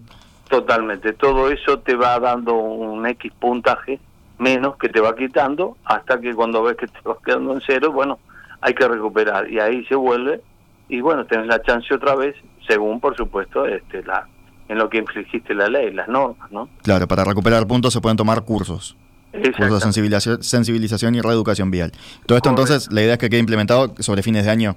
Totalmente, 0.48 1.14
todo 1.14 1.50
eso 1.50 1.80
te 1.80 1.96
va 1.96 2.20
dando 2.20 2.54
un 2.54 3.04
X 3.08 3.32
puntaje 3.40 3.98
menos 4.38 4.76
que 4.76 4.88
te 4.88 5.00
va 5.00 5.16
quitando 5.16 5.76
hasta 5.84 6.20
que 6.20 6.32
cuando 6.32 6.62
ves 6.62 6.76
que 6.76 6.86
te 6.86 7.00
vas 7.04 7.18
quedando 7.24 7.54
en 7.54 7.62
cero, 7.66 7.90
bueno, 7.90 8.20
hay 8.60 8.72
que 8.72 8.86
recuperar 8.86 9.50
y 9.50 9.58
ahí 9.58 9.84
se 9.86 9.96
vuelve 9.96 10.42
y 10.88 11.00
bueno, 11.00 11.26
tenés 11.26 11.48
la 11.48 11.60
chance 11.60 11.92
otra 11.92 12.14
vez, 12.14 12.36
según 12.68 13.00
por 13.00 13.16
supuesto 13.16 13.66
este 13.66 14.04
la 14.04 14.28
en 14.68 14.78
lo 14.78 14.88
que 14.88 14.98
infligiste 14.98 15.54
la 15.54 15.68
ley, 15.68 15.92
las 15.92 16.08
normas, 16.08 16.50
¿no? 16.50 16.68
Claro, 16.82 17.06
para 17.06 17.24
recuperar 17.24 17.66
puntos 17.66 17.92
se 17.92 18.00
pueden 18.00 18.16
tomar 18.16 18.42
cursos 18.44 18.96
cursos 19.42 19.74
de 19.74 19.80
sensibilización, 19.80 20.42
sensibilización 20.42 21.14
y 21.14 21.20
reeducación 21.20 21.70
vial. 21.70 21.92
Todo 22.26 22.36
esto 22.36 22.50
entonces, 22.50 22.90
la 22.92 23.02
idea 23.02 23.14
es 23.14 23.18
que 23.18 23.28
quede 23.28 23.40
implementado 23.40 23.94
sobre 23.98 24.22
fines 24.22 24.44
de 24.44 24.50
año. 24.50 24.76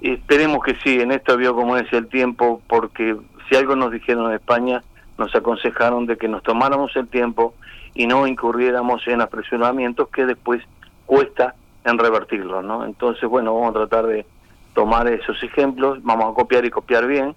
Esperemos 0.00 0.62
que 0.64 0.76
sí, 0.84 1.00
en 1.00 1.12
esto 1.12 1.36
vio 1.36 1.54
como 1.54 1.76
es 1.76 1.92
el 1.92 2.06
tiempo, 2.06 2.62
porque 2.68 3.16
si 3.48 3.56
algo 3.56 3.74
nos 3.76 3.90
dijeron 3.90 4.28
en 4.30 4.36
España, 4.36 4.82
nos 5.18 5.34
aconsejaron 5.34 6.06
de 6.06 6.16
que 6.16 6.28
nos 6.28 6.42
tomáramos 6.42 6.94
el 6.96 7.08
tiempo 7.08 7.54
y 7.94 8.06
no 8.06 8.26
incurriéramos 8.26 9.06
en 9.08 9.20
apresuramientos 9.20 10.08
que 10.08 10.26
después 10.26 10.62
cuesta 11.06 11.54
en 11.84 11.98
revertirlos, 11.98 12.64
¿no? 12.64 12.84
Entonces, 12.84 13.28
bueno, 13.28 13.54
vamos 13.54 13.70
a 13.70 13.86
tratar 13.86 14.06
de 14.06 14.26
tomar 14.74 15.08
esos 15.08 15.42
ejemplos, 15.42 15.98
vamos 16.02 16.30
a 16.30 16.34
copiar 16.34 16.64
y 16.64 16.70
copiar 16.70 17.06
bien, 17.06 17.34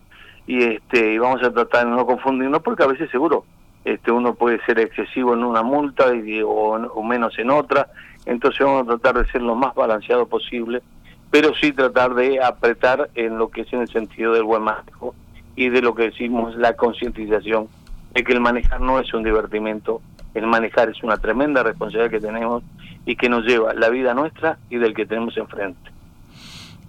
y 0.49 0.63
este 0.63 1.13
y 1.13 1.19
vamos 1.19 1.43
a 1.43 1.53
tratar 1.53 1.85
de 1.85 1.91
no 1.91 2.07
confundirnos, 2.07 2.63
porque 2.63 2.81
a 2.81 2.87
veces 2.87 3.11
seguro 3.11 3.45
este, 3.85 4.11
uno 4.11 4.33
puede 4.33 4.59
ser 4.65 4.79
excesivo 4.79 5.35
en 5.35 5.43
una 5.43 5.61
multa 5.61 6.11
y, 6.15 6.41
o, 6.43 7.03
menos 7.03 7.37
en 7.37 7.51
otra, 7.51 7.87
entonces 8.25 8.65
vamos 8.65 8.81
a 8.81 8.97
tratar 8.97 9.23
de 9.23 9.31
ser 9.31 9.43
lo 9.43 9.53
más 9.53 9.75
balanceado 9.75 10.25
posible, 10.25 10.81
pero 11.29 11.53
sí 11.53 11.71
tratar 11.71 12.15
de 12.15 12.43
apretar 12.43 13.11
en 13.13 13.37
lo 13.37 13.49
que 13.49 13.61
es 13.61 13.71
en 13.73 13.81
el 13.81 13.89
sentido 13.89 14.33
del 14.33 14.43
buen 14.43 14.63
manejo 14.63 15.13
y 15.55 15.69
de 15.69 15.83
lo 15.83 15.93
que 15.93 16.09
decimos 16.09 16.55
la 16.55 16.75
concientización 16.75 17.67
de 18.15 18.23
que 18.23 18.33
el 18.33 18.39
manejar 18.39 18.81
no 18.81 18.99
es 18.99 19.13
un 19.13 19.21
divertimento, 19.21 20.01
el 20.33 20.47
manejar 20.47 20.89
es 20.89 21.03
una 21.03 21.17
tremenda 21.17 21.61
responsabilidad 21.61 22.09
que 22.09 22.25
tenemos 22.25 22.63
y 23.05 23.15
que 23.15 23.29
nos 23.29 23.45
lleva 23.45 23.75
la 23.75 23.89
vida 23.89 24.15
nuestra 24.15 24.57
y 24.71 24.77
del 24.77 24.95
que 24.95 25.05
tenemos 25.05 25.37
enfrente. 25.37 25.91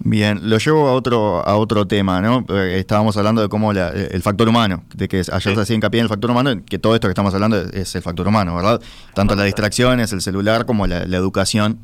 Bien, 0.02 0.48
lo 0.48 0.56
llevo 0.56 0.88
a 0.88 0.92
otro 0.92 1.46
a 1.46 1.56
otro 1.56 1.86
tema, 1.86 2.22
¿no? 2.22 2.46
Eh, 2.48 2.78
estábamos 2.78 3.18
hablando 3.18 3.42
de 3.42 3.50
cómo 3.50 3.74
la, 3.74 3.90
el 3.90 4.22
factor 4.22 4.48
humano, 4.48 4.82
de 4.94 5.08
que 5.08 5.18
ayer 5.18 5.54
se 5.54 5.60
hacía 5.60 5.76
hincapié 5.76 6.00
en 6.00 6.04
el 6.04 6.08
factor 6.08 6.30
humano, 6.30 6.62
que 6.64 6.78
todo 6.78 6.94
esto 6.94 7.06
que 7.06 7.12
estamos 7.12 7.34
hablando 7.34 7.60
es, 7.60 7.94
el 7.94 8.00
factor 8.00 8.26
humano, 8.26 8.56
¿verdad? 8.56 8.80
Tanto 9.14 9.36
las 9.36 9.44
distracciones, 9.44 10.12
el 10.12 10.22
celular, 10.22 10.64
como 10.64 10.86
la, 10.86 11.02
educación, 11.02 11.80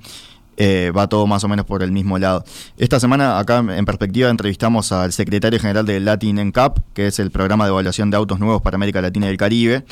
eh, 0.57 0.93
va 0.97 1.09
todo 1.09 1.27
más 1.27 1.45
o 1.45 1.49
menos 1.49 1.67
por 1.67 1.83
el 1.83 1.93
mismo 1.93 2.19
lado. 2.19 2.43
Esta 2.79 3.01
semana, 3.01 3.39
acá 3.39 3.59
en 3.59 3.85
perspectiva, 3.85 4.31
entrevistamos 4.31 4.93
al 4.93 5.13
secretario 5.13 5.61
general 5.61 5.85
de 5.85 6.01
Latin 6.01 6.37
NCAP, 6.37 6.79
que 6.95 7.09
es 7.09 7.19
el 7.19 7.31
programa 7.31 7.67
de 7.67 7.73
evaluación 7.73 8.11
de 8.11 8.17
autos 8.17 8.41
nuevos 8.41 8.63
para 8.63 8.77
América 8.77 9.03
Latina 9.03 9.27
y 9.27 9.31
el 9.31 9.37
Caribe, 9.37 9.85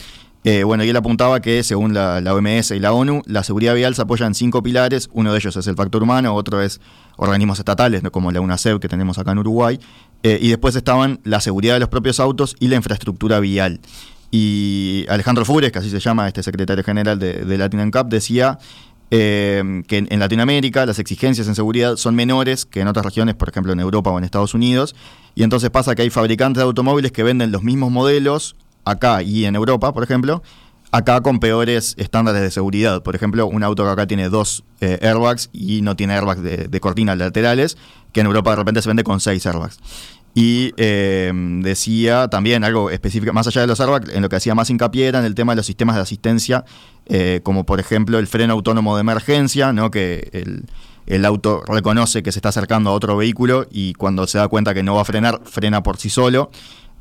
eh, 0.46 0.62
bueno, 0.62 0.84
y 0.84 0.90
él 0.90 0.96
apuntaba 0.96 1.40
que 1.40 1.62
según 1.62 1.94
la, 1.94 2.18
OMS 2.34 2.72
y 2.72 2.78
la 2.78 2.92
ONU, 2.92 3.22
la 3.24 3.42
seguridad 3.42 3.74
vial 3.74 3.94
se 3.94 4.02
apoya 4.02 4.26
en 4.26 4.34
cinco 4.34 4.62
pilares. 4.62 5.08
Uno 5.12 5.32
de 5.32 5.38
ellos 5.38 5.56
es 5.56 5.66
el 5.66 5.74
factor 5.74 6.02
humano, 6.02 6.34
otro 6.34 6.60
es 6.60 6.82
organismos 7.16 7.58
estatales, 7.58 8.02
como 8.12 8.30
la 8.30 8.42
UNACEP 8.42 8.78
que 8.78 8.88
tenemos 8.88 9.18
acá 9.18 9.32
en 9.32 9.38
Uruguay. 9.38 9.80
Eh, 10.22 10.38
y 10.42 10.48
después 10.48 10.76
estaban 10.76 11.18
la 11.24 11.40
seguridad 11.40 11.74
de 11.74 11.80
los 11.80 11.88
propios 11.88 12.20
autos 12.20 12.56
y 12.60 12.68
la 12.68 12.76
infraestructura 12.76 13.40
vial. 13.40 13.80
Y 14.30 15.06
Alejandro 15.08 15.46
Fures, 15.46 15.72
que 15.72 15.78
así 15.78 15.88
se 15.88 16.00
llama 16.00 16.28
este 16.28 16.42
secretario 16.42 16.84
general 16.84 17.18
de, 17.18 17.44
de 17.44 17.58
Latin 17.58 17.90
Cup, 17.90 18.08
decía 18.08 18.58
eh, 19.10 19.82
que 19.86 19.98
en, 20.08 20.18
Latinoamérica 20.18 20.84
las 20.86 20.98
exigencias 20.98 21.46
en 21.46 21.54
seguridad 21.54 21.96
son 21.96 22.14
menores 22.14 22.66
que 22.66 22.80
en 22.80 22.88
otras 22.88 23.04
regiones, 23.04 23.34
por 23.34 23.48
ejemplo 23.48 23.72
en 23.72 23.80
Europa 23.80 24.10
o 24.10 24.18
en 24.18 24.24
Estados 24.24 24.54
Unidos, 24.54 24.96
y 25.34 25.42
entonces 25.42 25.70
pasa 25.70 25.94
que 25.94 26.02
hay 26.02 26.10
fabricantes 26.10 26.58
de 26.60 26.64
automóviles 26.64 27.12
que 27.12 27.22
venden 27.22 27.52
los 27.52 27.62
mismos 27.62 27.90
modelos 27.90 28.56
acá 28.84 29.22
y 29.22 29.44
en 29.44 29.56
Europa, 29.56 29.92
por 29.92 30.02
ejemplo, 30.02 30.42
acá 30.94 31.20
con 31.22 31.40
peores 31.40 31.94
estándares 31.98 32.40
de 32.40 32.50
seguridad. 32.50 33.02
Por 33.02 33.16
ejemplo, 33.16 33.46
un 33.46 33.64
auto 33.64 33.84
que 33.84 33.90
acá 33.90 34.06
tiene 34.06 34.28
dos 34.28 34.64
eh, 34.80 34.98
airbags 35.02 35.50
y 35.52 35.82
no 35.82 35.96
tiene 35.96 36.14
airbags 36.14 36.42
de, 36.42 36.80
cortinas 36.80 37.18
laterales, 37.18 37.76
que 38.12 38.20
en 38.20 38.26
Europa 38.26 38.50
de 38.50 38.56
repente 38.56 38.80
se 38.80 38.88
vende 38.88 39.02
con 39.02 39.20
seis 39.20 39.44
airbags. 39.44 39.78
Y 40.36 40.72
eh, 40.76 41.32
decía 41.62 42.28
también 42.28 42.64
algo 42.64 42.90
específico, 42.90 43.32
más 43.32 43.46
allá 43.46 43.60
de 43.60 43.66
los 43.66 43.80
airbags, 43.80 44.08
en 44.12 44.22
lo 44.22 44.28
que 44.28 44.36
hacía 44.36 44.54
más 44.54 44.70
hincapié 44.70 45.08
era 45.08 45.18
en 45.18 45.24
el 45.24 45.34
tema 45.34 45.52
de 45.52 45.56
los 45.56 45.66
sistemas 45.66 45.96
de 45.96 46.02
asistencia, 46.02 46.64
eh, 47.06 47.40
como 47.42 47.66
por 47.66 47.80
ejemplo 47.80 48.18
el 48.18 48.26
freno 48.26 48.52
autónomo 48.52 48.96
de 48.96 49.00
emergencia, 49.00 49.72
¿no? 49.72 49.90
que 49.90 50.44
el 51.06 51.24
auto 51.24 51.62
reconoce 51.66 52.22
que 52.22 52.32
se 52.32 52.38
está 52.38 52.48
acercando 52.48 52.90
a 52.90 52.92
otro 52.94 53.16
vehículo 53.16 53.66
y 53.70 53.94
cuando 53.94 54.26
se 54.26 54.38
da 54.38 54.48
cuenta 54.48 54.74
que 54.74 54.82
no 54.82 54.94
va 54.94 55.02
a 55.02 55.04
frenar, 55.04 55.40
frena 55.44 55.82
por 55.82 55.98
sí 55.98 56.08
solo. 56.08 56.50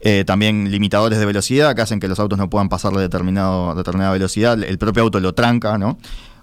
Eh, 0.06 0.26
también 0.26 0.70
limitadores 0.70 1.18
de 1.18 1.26
velocidad 1.26 1.74
que 1.76 1.82
hacen 1.82 2.02
que 2.02 2.10
los 2.10 2.20
autos 2.20 2.38
no 2.38 2.50
puedan 2.50 2.68
pasar 2.68 2.92
de 2.92 3.00
determinado, 3.00 3.74
determinada 3.74 4.12
velocidad, 4.12 4.62
el 4.62 4.78
propio 4.78 5.04
auto 5.04 5.22
lo 5.22 5.34
tranca, 5.34 5.78
¿no? 5.78 5.98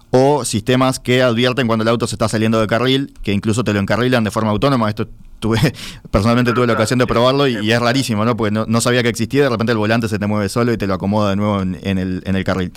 O 0.09 0.43
sistemas 0.45 0.99
que 0.99 1.21
advierten 1.21 1.67
cuando 1.67 1.83
el 1.83 1.89
auto 1.89 2.07
se 2.07 2.15
está 2.15 2.27
saliendo 2.27 2.59
de 2.59 2.65
carril, 2.65 3.13
que 3.21 3.33
incluso 3.33 3.63
te 3.63 3.71
lo 3.71 3.79
encarrilan 3.79 4.23
de 4.23 4.31
forma 4.31 4.49
autónoma. 4.49 4.89
Esto 4.89 5.07
tuve, 5.39 5.59
personalmente 6.09 6.53
tuve 6.53 6.65
la 6.65 6.73
ocasión 6.73 6.97
de 6.97 7.05
probarlo 7.05 7.47
y, 7.47 7.71
es 7.71 7.79
rarísimo, 7.79 8.25
¿no? 8.25 8.35
Porque 8.35 8.51
no, 8.51 8.81
sabía 8.81 9.03
que 9.03 9.09
existía, 9.09 9.43
de 9.43 9.49
repente 9.49 9.73
el 9.73 9.77
volante 9.77 10.09
se 10.09 10.17
te 10.17 10.25
mueve 10.25 10.49
solo 10.49 10.73
y 10.73 10.77
te 10.77 10.87
lo 10.87 10.95
acomoda 10.95 11.29
de 11.29 11.35
nuevo 11.35 11.61
en, 11.61 11.75
el, 11.99 12.23
en 12.25 12.35
el, 12.35 12.43
carril. 12.43 12.73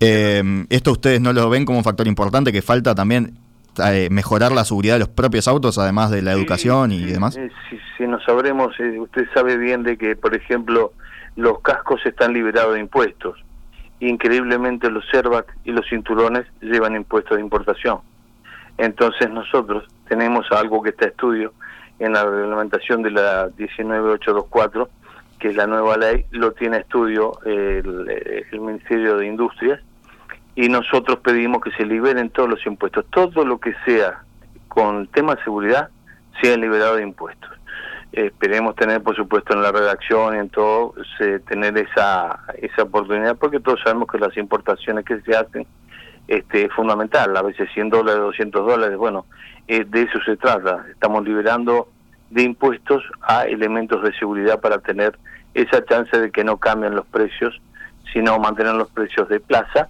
Eh, 0.00 0.66
esto 0.68 0.92
ustedes 0.92 1.22
no 1.22 1.32
lo 1.32 1.48
ven 1.48 1.64
como 1.64 1.78
un 1.78 1.84
factor 1.84 2.06
importante 2.06 2.52
que 2.52 2.60
falta 2.60 2.94
también 2.94 3.38
eh, 3.78 4.08
mejorar 4.10 4.52
la 4.52 4.64
seguridad 4.64 4.94
de 4.94 5.00
los 5.00 5.08
propios 5.08 5.48
autos, 5.48 5.78
además 5.78 6.10
de 6.10 6.22
la 6.22 6.32
educación 6.32 6.92
y 6.92 7.04
demás? 7.04 7.38
Si, 7.96 8.06
no 8.06 8.20
sabremos, 8.20 8.78
eh, 8.80 8.98
usted 8.98 9.26
sabe 9.34 9.56
bien 9.56 9.82
de 9.82 9.96
que, 9.96 10.16
por 10.16 10.34
ejemplo, 10.34 10.92
los 11.36 11.60
cascos 11.60 12.04
están 12.04 12.32
liberados 12.32 12.74
de 12.74 12.80
impuestos. 12.80 13.42
Increíblemente 14.00 14.90
los 14.90 15.04
airbags 15.12 15.52
y 15.64 15.72
los 15.72 15.86
cinturones 15.88 16.46
llevan 16.60 16.96
impuestos 16.96 17.36
de 17.36 17.42
importación. 17.42 18.00
Entonces 18.78 19.30
nosotros 19.30 19.84
tenemos 20.08 20.46
algo 20.52 20.82
que 20.82 20.90
está 20.90 21.06
estudio 21.06 21.52
en 21.98 22.12
la 22.12 22.24
reglamentación 22.24 23.02
de 23.02 23.10
la 23.10 23.48
19824, 23.56 24.88
que 25.38 25.48
es 25.48 25.56
la 25.56 25.66
nueva 25.66 25.96
ley, 25.96 26.26
lo 26.30 26.52
tiene 26.52 26.78
estudio 26.78 27.38
el 27.44 28.60
Ministerio 28.60 29.16
de 29.16 29.26
Industrias, 29.26 29.80
y 30.56 30.70
nosotros 30.70 31.18
pedimos 31.18 31.60
que 31.62 31.70
se 31.72 31.84
liberen 31.84 32.30
todos 32.30 32.48
los 32.48 32.66
impuestos. 32.66 33.04
Todo 33.10 33.44
lo 33.44 33.60
que 33.60 33.74
sea 33.84 34.22
con 34.68 35.06
tema 35.08 35.34
de 35.34 35.44
seguridad 35.44 35.90
sea 36.40 36.56
liberado 36.56 36.96
de 36.96 37.02
impuestos. 37.02 37.50
esperemos 38.12 38.74
tener, 38.74 39.02
por 39.02 39.14
supuesto, 39.14 39.52
en 39.52 39.62
la 39.62 39.70
redacción 39.70 40.34
y 40.34 40.38
en 40.38 40.48
todo, 40.48 40.94
tener 41.46 41.76
esa, 41.76 42.40
esa 42.56 42.84
oportunidad, 42.84 43.36
porque 43.36 43.60
todos 43.60 43.80
sabemos 43.84 44.08
que 44.10 44.18
las 44.18 44.34
importaciones 44.38 45.04
que 45.04 45.20
se 45.20 45.36
hacen 45.36 45.66
este, 46.26 46.64
es 46.64 46.72
fundamental, 46.72 47.36
a 47.36 47.42
veces 47.42 47.68
100 47.74 47.90
dólares, 47.90 48.20
200 48.20 48.66
dólares, 48.66 48.96
bueno, 48.96 49.26
eh, 49.68 49.84
de 49.84 50.02
eso 50.02 50.18
se 50.24 50.38
trata. 50.38 50.86
Estamos 50.90 51.22
liberando 51.24 51.88
de 52.30 52.42
impuestos 52.42 53.04
a 53.20 53.44
elementos 53.44 54.02
de 54.02 54.14
seguridad 54.14 54.60
para 54.60 54.78
tener 54.78 55.18
esa 55.52 55.84
chance 55.84 56.18
de 56.18 56.30
que 56.30 56.44
no 56.44 56.56
cambien 56.56 56.94
los 56.94 57.06
precios, 57.06 57.60
sino 58.14 58.38
mantener 58.38 58.74
los 58.74 58.90
precios 58.90 59.28
de 59.28 59.40
plaza 59.40 59.88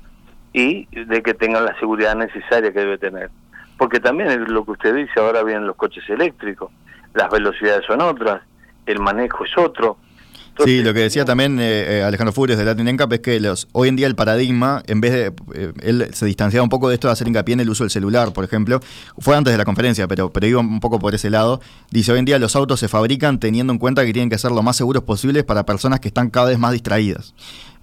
y 0.56 0.88
de 0.90 1.22
que 1.22 1.34
tengan 1.34 1.66
la 1.66 1.78
seguridad 1.78 2.16
necesaria 2.16 2.72
que 2.72 2.78
debe 2.78 2.96
tener. 2.96 3.28
Porque 3.76 4.00
también 4.00 4.30
es 4.30 4.48
lo 4.48 4.64
que 4.64 4.70
usted 4.70 4.94
dice, 4.94 5.12
ahora 5.20 5.42
vienen 5.42 5.66
los 5.66 5.76
coches 5.76 6.08
eléctricos, 6.08 6.70
las 7.12 7.30
velocidades 7.30 7.84
son 7.86 8.00
otras, 8.00 8.40
el 8.86 8.98
manejo 8.98 9.44
es 9.44 9.50
otro. 9.58 9.98
sí, 10.64 10.82
lo 10.82 10.94
que 10.94 11.00
decía 11.00 11.26
también 11.26 11.60
eh, 11.60 11.98
eh, 11.98 12.02
Alejandro 12.02 12.32
Fures 12.32 12.56
de 12.56 12.64
Latin 12.64 12.88
Encap 12.88 13.12
es 13.12 13.20
que 13.20 13.38
los, 13.38 13.68
hoy 13.72 13.88
en 13.88 13.96
día 13.96 14.06
el 14.06 14.14
paradigma, 14.14 14.82
en 14.86 15.02
vez 15.02 15.12
de, 15.12 15.26
eh, 15.54 15.72
él 15.82 16.08
se 16.14 16.24
distanciaba 16.24 16.64
un 16.64 16.70
poco 16.70 16.88
de 16.88 16.94
esto 16.94 17.08
de 17.08 17.12
hacer 17.12 17.28
hincapié 17.28 17.52
en 17.52 17.60
el 17.60 17.68
uso 17.68 17.84
del 17.84 17.90
celular, 17.90 18.32
por 18.32 18.42
ejemplo, 18.42 18.80
fue 19.18 19.36
antes 19.36 19.52
de 19.52 19.58
la 19.58 19.66
conferencia, 19.66 20.08
pero, 20.08 20.32
pero 20.32 20.46
iba 20.46 20.60
un 20.60 20.80
poco 20.80 20.98
por 20.98 21.14
ese 21.14 21.28
lado, 21.28 21.60
dice 21.90 22.12
hoy 22.12 22.20
en 22.20 22.24
día 22.24 22.38
los 22.38 22.56
autos 22.56 22.80
se 22.80 22.88
fabrican 22.88 23.40
teniendo 23.40 23.74
en 23.74 23.78
cuenta 23.78 24.06
que 24.06 24.14
tienen 24.14 24.30
que 24.30 24.38
ser 24.38 24.52
lo 24.52 24.62
más 24.62 24.76
seguros 24.76 25.02
posibles 25.02 25.44
para 25.44 25.66
personas 25.66 26.00
que 26.00 26.08
están 26.08 26.30
cada 26.30 26.46
vez 26.46 26.58
más 26.58 26.72
distraídas. 26.72 27.34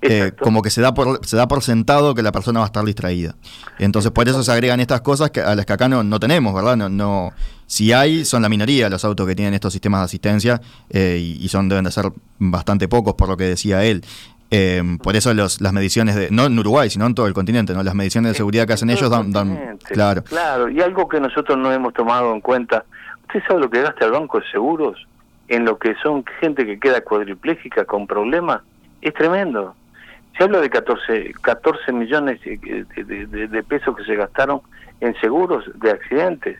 Eh, 0.03 0.31
como 0.39 0.61
que 0.61 0.69
se 0.69 0.81
da 0.81 0.93
por 0.93 1.25
se 1.25 1.37
da 1.37 1.47
por 1.47 1.63
sentado 1.63 2.13
que 2.13 2.21
la 2.21 2.31
persona 2.31 2.59
va 2.59 2.65
a 2.65 2.67
estar 2.67 2.83
distraída. 2.83 3.35
Entonces 3.79 4.11
por 4.11 4.27
eso 4.27 4.43
se 4.43 4.51
agregan 4.51 4.79
estas 4.79 5.01
cosas 5.01 5.31
que, 5.31 5.39
a 5.41 5.55
las 5.55 5.65
que 5.65 5.73
acá 5.73 5.87
no, 5.87 6.03
no 6.03 6.19
tenemos, 6.19 6.53
¿verdad? 6.53 6.75
No, 6.75 6.89
no, 6.89 7.31
si 7.65 7.91
hay, 7.93 8.25
son 8.25 8.41
la 8.41 8.49
minoría 8.49 8.89
los 8.89 9.05
autos 9.05 9.25
que 9.25 9.35
tienen 9.35 9.53
estos 9.53 9.73
sistemas 9.73 10.01
de 10.01 10.05
asistencia 10.05 10.61
eh, 10.89 11.17
y, 11.17 11.47
son 11.47 11.69
deben 11.69 11.85
de 11.85 11.91
ser 11.91 12.05
bastante 12.37 12.87
pocos 12.87 13.13
por 13.15 13.29
lo 13.29 13.37
que 13.37 13.45
decía 13.45 13.83
él. 13.83 14.03
Eh, 14.51 14.83
por 15.01 15.15
eso 15.15 15.33
los, 15.33 15.61
las 15.61 15.73
mediciones 15.73 16.15
de, 16.15 16.29
no 16.29 16.45
en 16.45 16.59
Uruguay, 16.59 16.89
sino 16.89 17.07
en 17.07 17.15
todo 17.15 17.25
el 17.25 17.33
continente, 17.33 17.73
¿no? 17.73 17.81
Las 17.81 17.95
mediciones 17.95 18.33
de 18.33 18.37
seguridad 18.37 18.67
que 18.67 18.73
hacen 18.73 18.91
ellos 18.91 19.09
dan, 19.09 19.31
dan, 19.31 19.79
claro. 19.83 20.23
Claro, 20.23 20.69
y 20.69 20.81
algo 20.81 21.07
que 21.07 21.19
nosotros 21.19 21.57
no 21.57 21.71
hemos 21.71 21.93
tomado 21.93 22.31
en 22.33 22.41
cuenta, 22.41 22.85
¿usted 23.23 23.41
sabe 23.47 23.61
lo 23.61 23.69
que 23.69 23.81
gasta 23.81 24.05
el 24.05 24.11
Banco 24.11 24.39
de 24.39 24.45
Seguros 24.51 25.07
en 25.47 25.65
lo 25.65 25.79
que 25.79 25.95
son 26.03 26.23
gente 26.39 26.67
que 26.67 26.79
queda 26.79 27.01
cuadripléjica 27.01 27.85
con 27.85 28.05
problemas? 28.05 28.61
Es 29.01 29.15
tremendo. 29.15 29.75
Se 30.37 30.43
habla 30.43 30.61
de 30.61 30.69
14, 30.69 31.33
14 31.41 31.91
millones 31.91 32.39
de, 32.41 33.63
pesos 33.67 33.95
que 33.95 34.03
se 34.03 34.15
gastaron 34.15 34.61
en 34.99 35.15
seguros 35.19 35.65
de 35.75 35.91
accidentes. 35.91 36.57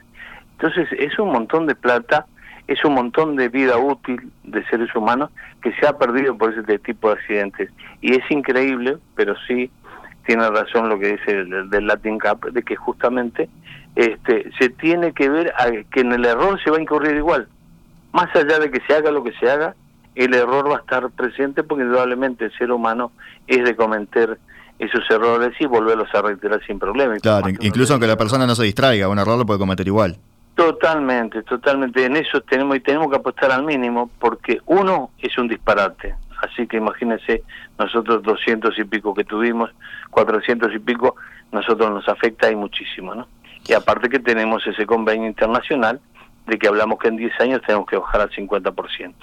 Entonces 0.53 0.88
es 0.98 1.18
un 1.18 1.32
montón 1.32 1.65
de 1.65 1.75
plata, 1.75 2.25
es 2.68 2.84
un 2.86 2.94
montón 2.94 3.36
de 3.36 3.50
vida 3.50 3.77
útil 3.77 4.32
de 4.44 4.63
seres 4.68 4.94
humanos 4.96 5.32
que 5.62 5.74
se 5.74 5.88
ha 5.88 5.98
perdido 5.98 6.38
por 6.38 6.53
ese 6.53 6.80
tipo 6.80 7.10
de 7.10 7.15
accidentes. 7.15 7.72
Y 8.01 8.13
es 8.13 8.30
increíble, 8.30 8.98
pero 9.15 9.36
sí 9.48 9.72
tiene 10.25 10.48
razón 10.50 10.89
lo 10.89 11.00
que 11.00 11.13
dice 11.13 11.32
el, 11.32 11.70
del 11.70 11.88
Latin 11.88 12.20
Cup, 12.20 12.51
de 12.51 12.63
que 12.63 12.75
justamente 12.75 13.50
este, 13.96 14.50
se 14.58 14.70
tiene 14.70 15.13
que 15.13 15.30
ver 15.30 15.53
que 15.92 16.01
en 16.01 16.13
el 16.13 16.25
error 16.25 16.62
se 16.63 16.72
va 16.72 16.77
a 16.77 16.82
incurrir 16.82 17.15
igual. 17.15 17.48
Más 18.12 18.34
allá 18.36 18.60
de 18.60 18.72
que 18.72 18.82
se 18.88 18.96
haga 18.96 19.12
lo 19.12 19.24
que 19.24 19.34
se 19.34 19.50
haga, 19.50 19.75
el 20.15 20.34
error 20.34 20.70
va 20.70 20.77
a 20.77 20.79
estar 20.79 21.10
presente 21.12 21.63
porque 21.63 21.84
indudablemente 21.84 22.46
el 22.46 22.58
ser 22.58 22.72
humano 22.72 23.12
es 23.48 23.63
de 23.63 23.75
cometer 23.75 24.38
esos 24.79 25.10
errores 25.10 25.53
y 25.60 25.65
volverlos 25.65 26.13
a 26.13 26.22
reiterar 26.22 26.62
sin 26.65 26.79
problema. 26.79 27.17
Claro, 27.17 27.50
incluso 27.50 27.93
aunque 27.93 28.08
la 28.08 28.17
persona 28.17 28.46
no 28.46 28.55
se 28.55 28.63
distraiga, 28.63 29.08
un 29.08 29.20
error 29.20 29.38
lo 29.38 29.46
puede 29.46 29.60
cometer 29.60 29.88
igual. 29.88 30.17
Totalmente, 30.55 31.41
totalmente. 31.43 32.05
En 32.05 32.15
eso 32.15 32.41
tenemos 32.41 32.77
y 32.77 32.79
tenemos 32.79 33.10
que 33.10 33.15
apostar 33.15 33.51
al 33.51 33.63
mínimo 33.63 34.10
porque 34.20 34.60
uno 34.65 35.12
es 35.20 35.38
un 35.38 35.48
disparate. 35.48 36.15
Así 36.41 36.67
que 36.67 36.77
imagínense, 36.77 37.43
nosotros 37.79 38.22
200 38.22 38.77
y 38.77 38.84
pico 38.84 39.13
que 39.13 39.24
tuvimos, 39.24 39.72
400 40.12 40.75
y 40.75 40.79
pico, 40.79 41.15
nosotros 41.51 41.89
nos 41.89 42.08
afecta 42.08 42.51
y 42.51 42.55
muchísimo, 42.55 43.15
¿no? 43.15 43.27
Y 43.65 43.74
aparte 43.74 44.10
que 44.10 44.20
tenemos 44.20 44.65
ese 44.67 44.86
convenio 44.86 45.27
internacional 45.27 46.01
de 46.48 46.58
que 46.58 46.68
hablamos 46.68 47.00
que 47.00 47.08
en 47.08 47.18
10 47.18 47.40
años 47.40 47.62
tenemos 47.66 47.88
que 47.88 47.98
bajar 47.98 48.22
al 48.22 48.30
50%. 48.30 49.14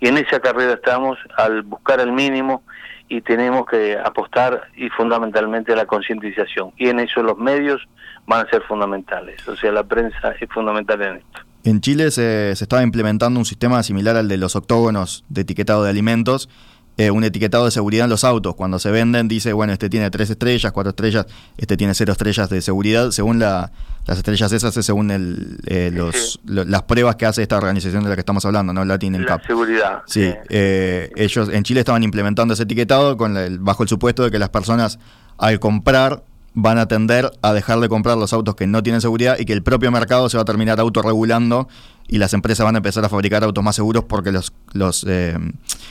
Y 0.00 0.08
en 0.08 0.18
esa 0.18 0.40
carrera 0.40 0.74
estamos 0.74 1.18
al 1.36 1.62
buscar 1.62 2.00
el 2.00 2.12
mínimo 2.12 2.62
y 3.08 3.20
tenemos 3.20 3.66
que 3.66 3.96
apostar 3.96 4.68
y 4.76 4.88
fundamentalmente 4.90 5.72
a 5.72 5.76
la 5.76 5.86
concientización. 5.86 6.72
Y 6.76 6.88
en 6.88 7.00
eso 7.00 7.22
los 7.22 7.38
medios 7.38 7.86
van 8.26 8.46
a 8.46 8.50
ser 8.50 8.62
fundamentales. 8.62 9.46
O 9.48 9.56
sea, 9.56 9.70
la 9.70 9.84
prensa 9.84 10.32
es 10.40 10.48
fundamental 10.50 11.00
en 11.02 11.16
esto. 11.16 11.40
En 11.64 11.80
Chile 11.80 12.10
se, 12.10 12.54
se 12.54 12.64
estaba 12.64 12.82
implementando 12.82 13.38
un 13.38 13.44
sistema 13.44 13.82
similar 13.82 14.16
al 14.16 14.28
de 14.28 14.36
los 14.36 14.54
octógonos 14.56 15.24
de 15.28 15.42
etiquetado 15.42 15.82
de 15.84 15.90
alimentos 15.90 16.48
eh, 16.96 17.10
un 17.10 17.24
etiquetado 17.24 17.64
de 17.66 17.70
seguridad 17.70 18.04
en 18.04 18.10
los 18.10 18.24
autos. 18.24 18.54
Cuando 18.54 18.78
se 18.78 18.90
venden 18.90 19.28
dice, 19.28 19.52
bueno, 19.52 19.72
este 19.72 19.88
tiene 19.88 20.10
tres 20.10 20.30
estrellas, 20.30 20.72
cuatro 20.72 20.90
estrellas, 20.90 21.26
este 21.58 21.76
tiene 21.76 21.94
cero 21.94 22.12
estrellas 22.12 22.48
de 22.48 22.62
seguridad. 22.62 23.10
Según 23.10 23.38
la, 23.38 23.70
las 24.06 24.18
estrellas 24.18 24.52
esas 24.52 24.76
es 24.76 24.86
según 24.86 25.10
el, 25.10 25.58
eh, 25.66 25.90
los, 25.92 26.40
las 26.44 26.82
pruebas 26.82 27.16
que 27.16 27.26
hace 27.26 27.42
esta 27.42 27.56
organización 27.56 28.04
de 28.04 28.10
la 28.10 28.16
que 28.16 28.20
estamos 28.20 28.44
hablando, 28.44 28.72
¿no? 28.72 28.84
Latin 28.84 29.24
la 29.24 29.42
seguridad. 29.46 30.02
Sí, 30.06 30.32
eh, 30.48 31.10
ellos 31.16 31.48
en 31.52 31.62
Chile 31.64 31.80
estaban 31.80 32.02
implementando 32.02 32.54
ese 32.54 32.62
etiquetado 32.62 33.16
con 33.16 33.36
bajo 33.64 33.82
el 33.82 33.88
supuesto 33.88 34.22
de 34.24 34.30
que 34.30 34.38
las 34.38 34.48
personas 34.48 34.98
al 35.38 35.60
comprar 35.60 36.22
van 36.58 36.78
a 36.78 36.88
tender 36.88 37.30
a 37.42 37.52
dejar 37.52 37.80
de 37.80 37.88
comprar 37.90 38.16
los 38.16 38.32
autos 38.32 38.56
que 38.56 38.66
no 38.66 38.82
tienen 38.82 39.02
seguridad 39.02 39.36
y 39.38 39.44
que 39.44 39.52
el 39.52 39.62
propio 39.62 39.92
mercado 39.92 40.30
se 40.30 40.38
va 40.38 40.42
a 40.42 40.44
terminar 40.46 40.80
autorregulando 40.80 41.68
y 42.08 42.16
las 42.16 42.32
empresas 42.32 42.64
van 42.64 42.76
a 42.76 42.78
empezar 42.78 43.04
a 43.04 43.10
fabricar 43.10 43.44
autos 43.44 43.62
más 43.62 43.76
seguros 43.76 44.04
porque 44.04 44.32
los, 44.32 44.54
los, 44.72 45.04
eh, 45.06 45.36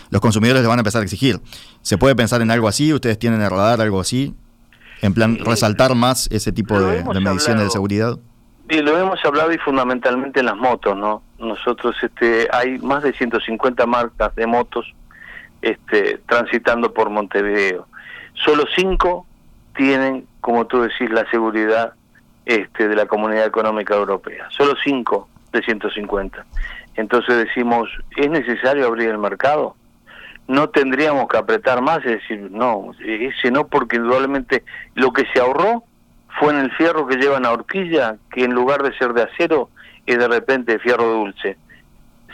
los 0.09 0.21
consumidores 0.21 0.63
les 0.63 0.67
van 0.67 0.79
a 0.79 0.81
empezar 0.81 1.01
a 1.01 1.03
exigir. 1.03 1.39
¿Se 1.83 1.99
puede 1.99 2.15
pensar 2.15 2.41
en 2.41 2.49
algo 2.49 2.67
así? 2.67 2.91
¿Ustedes 2.91 3.19
tienen 3.19 3.43
el 3.43 3.49
radar 3.51 3.79
algo 3.79 3.99
así? 3.99 4.33
En 5.03 5.13
plan, 5.13 5.37
resaltar 5.37 5.93
más 5.93 6.27
ese 6.31 6.51
tipo 6.51 6.79
de, 6.79 7.03
mediciones 7.21 7.65
de 7.65 7.69
seguridad. 7.69 8.17
Sí, 8.67 8.81
lo 8.81 8.97
hemos 8.97 9.23
hablado 9.23 9.53
y 9.53 9.59
fundamentalmente 9.59 10.39
en 10.39 10.47
las 10.47 10.57
motos, 10.57 10.97
¿no? 10.97 11.21
Nosotros 11.37 11.95
este, 12.01 12.47
hay 12.51 12.79
más 12.79 13.03
de 13.03 13.13
150 13.13 13.85
marcas 13.85 14.33
de 14.35 14.47
motos 14.47 14.91
este, 15.61 16.21
transitando 16.27 16.91
por 16.91 17.11
Montevideo. 17.11 17.87
Solo 18.33 18.63
cinco 18.75 19.27
tienen, 19.75 20.27
como 20.41 20.65
tú 20.65 20.81
decís, 20.81 21.09
la 21.09 21.29
seguridad 21.29 21.93
este, 22.45 22.87
de 22.87 22.95
la 22.95 23.05
Comunidad 23.05 23.45
Económica 23.45 23.95
Europea. 23.95 24.47
Solo 24.49 24.73
cinco 24.83 25.27
de 25.51 25.61
150. 25.61 26.45
Entonces 26.95 27.37
decimos, 27.37 27.89
¿es 28.15 28.29
necesario 28.29 28.87
abrir 28.87 29.09
el 29.09 29.17
mercado? 29.17 29.75
No 30.47 30.69
tendríamos 30.69 31.27
que 31.27 31.37
apretar 31.37 31.81
más 31.81 31.99
y 32.05 32.09
decir, 32.09 32.49
no, 32.51 32.91
ese 33.03 33.51
no, 33.51 33.67
porque 33.67 33.97
indudablemente 33.97 34.63
lo 34.93 35.11
que 35.11 35.25
se 35.33 35.39
ahorró 35.39 35.83
fue 36.39 36.53
en 36.53 36.59
el 36.59 36.71
fierro 36.71 37.07
que 37.07 37.17
llevan 37.17 37.45
a 37.45 37.51
horquilla, 37.51 38.17
que 38.31 38.43
en 38.43 38.53
lugar 38.53 38.83
de 38.83 38.95
ser 38.97 39.13
de 39.13 39.23
acero, 39.23 39.69
es 40.05 40.17
de 40.17 40.27
repente 40.27 40.79
fierro 40.79 41.05
dulce. 41.05 41.57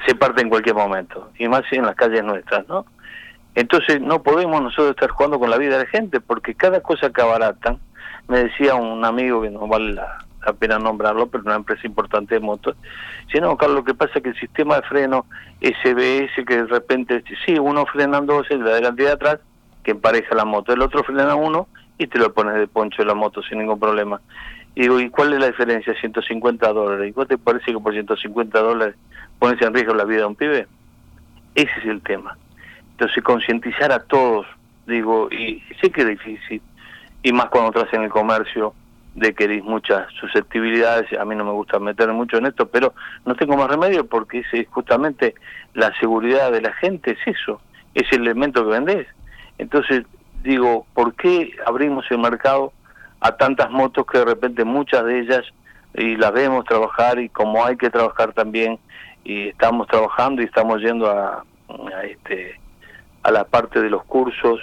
Se 0.06 0.16
parte 0.16 0.42
en 0.42 0.50
cualquier 0.50 0.76
momento, 0.76 1.32
y 1.38 1.48
más 1.48 1.64
en 1.72 1.84
las 1.84 1.96
calles 1.96 2.24
nuestras, 2.24 2.68
¿no? 2.68 2.86
Entonces 3.56 4.00
no 4.00 4.24
podemos 4.24 4.62
nosotros 4.62 4.92
estar 4.92 5.10
jugando 5.10 5.40
con 5.40 5.50
la 5.50 5.58
vida 5.58 5.78
de 5.78 5.84
la 5.84 5.90
gente, 5.90 6.22
porque 6.22 6.56
cada 6.56 6.82
cosa 6.82 7.10
que 7.10 7.22
abaratan, 7.22 7.80
me 8.28 8.46
decía 8.46 8.76
un 8.76 9.04
amigo 9.04 9.42
que 9.42 9.50
no 9.50 9.68
vale 9.68 9.94
la, 9.94 10.20
pena 10.60 10.80
nombrarlo, 10.80 11.28
pero 11.28 11.44
una 11.44 11.56
empresa 11.56 11.86
importante 11.86 12.36
de 12.36 12.42
motos, 12.42 12.76
dice, 13.28 13.42
no, 13.42 13.58
Carlos, 13.58 13.80
lo 13.80 13.84
que 13.84 13.94
pasa 13.94 14.14
es 14.16 14.24
que 14.24 14.30
el 14.30 14.40
sistema 14.40 14.78
de 14.78 14.82
freno 14.84 15.26
SBS, 15.62 16.46
que 16.48 16.64
de 16.64 16.66
repente, 16.66 17.24
sí, 17.46 17.60
uno 17.60 17.86
frena 17.86 18.22
dos, 18.22 18.50
el 18.50 18.64
de 18.64 18.72
adelante 18.72 19.04
y 19.04 19.06
de 19.06 19.12
atrás, 19.12 19.40
que 19.84 19.92
empareja 19.92 20.34
la 20.36 20.46
moto, 20.46 20.74
el 20.74 20.82
otro 20.82 21.04
frena 21.04 21.36
uno 21.36 21.68
y 21.98 22.08
te 22.08 22.18
lo 22.18 22.34
pones 22.34 22.56
de 22.56 22.68
poncho 22.68 23.04
de 23.04 23.08
la 23.08 23.14
moto 23.14 23.44
sin 23.44 23.60
ningún 23.60 23.80
problema. 23.80 24.22
Y 24.74 24.82
digo, 24.82 25.00
¿y 25.00 25.10
cuál 25.10 25.34
es 25.34 25.40
la 25.40 25.48
diferencia? 25.48 25.94
150 26.00 26.72
dólares. 26.74 27.10
¿Y 27.10 27.14
cuál 27.14 27.28
te 27.28 27.38
parece 27.38 27.74
que 27.74 27.80
por 27.80 27.94
150 27.94 28.60
dólares 28.60 28.96
pones 29.38 29.62
en 29.62 29.74
riesgo 29.74 29.94
la 29.94 30.06
vida 30.06 30.20
de 30.20 30.26
un 30.26 30.36
pibe? 30.36 30.68
Ese 31.56 31.72
es 31.80 31.86
el 31.86 32.02
tema. 32.02 32.38
Entonces, 33.02 33.24
concientizar 33.24 33.92
a 33.92 33.98
todos, 33.98 34.46
digo, 34.86 35.28
y 35.32 35.64
sé 35.82 35.90
que 35.90 36.02
es 36.02 36.08
difícil, 36.10 36.62
y 37.24 37.34
más 37.34 37.48
cuando 37.48 37.72
estás 37.72 37.92
en 37.96 38.04
el 38.04 38.12
comercio, 38.12 38.76
de 39.16 39.34
que 39.34 39.46
hay 39.46 39.60
muchas 39.64 40.08
susceptibilidades, 40.20 41.12
a 41.20 41.26
mí 41.26 41.36
no 41.36 41.44
me 41.44 41.52
gusta 41.52 41.80
meter 41.80 42.14
mucho 42.14 42.38
en 42.38 42.46
esto, 42.46 42.68
pero 42.68 42.94
no 43.26 43.34
tengo 43.34 43.58
más 43.58 43.72
remedio 43.72 44.06
porque 44.06 44.44
es 44.52 44.68
justamente 44.70 45.34
la 45.74 45.92
seguridad 46.00 46.52
de 46.52 46.62
la 46.62 46.74
gente, 46.74 47.18
es 47.20 47.36
eso, 47.40 47.60
es 47.96 48.04
el 48.12 48.22
elemento 48.22 48.64
que 48.64 48.70
vendés. 48.70 49.08
Entonces, 49.58 50.04
digo, 50.44 50.86
¿por 50.94 51.16
qué 51.16 51.56
abrimos 51.66 52.06
el 52.12 52.20
mercado 52.20 52.72
a 53.20 53.36
tantas 53.36 53.72
motos 53.72 54.06
que 54.06 54.20
de 54.20 54.26
repente 54.26 54.64
muchas 54.64 55.06
de 55.06 55.22
ellas, 55.22 55.44
y 55.96 56.18
las 56.18 56.34
vemos 56.34 56.66
trabajar, 56.66 57.18
y 57.18 57.30
como 57.30 57.66
hay 57.66 57.78
que 57.78 57.90
trabajar 57.90 58.32
también, 58.34 58.78
y 59.24 59.48
estamos 59.48 59.88
trabajando 59.88 60.44
y 60.44 60.46
estamos 60.46 60.80
yendo 60.84 61.10
a, 61.10 61.44
a 61.96 62.04
este 62.04 62.61
a 63.24 63.32
la 63.32 63.44
parte 63.44 63.82
de 63.82 63.90
los 63.90 64.04
cursos 64.06 64.60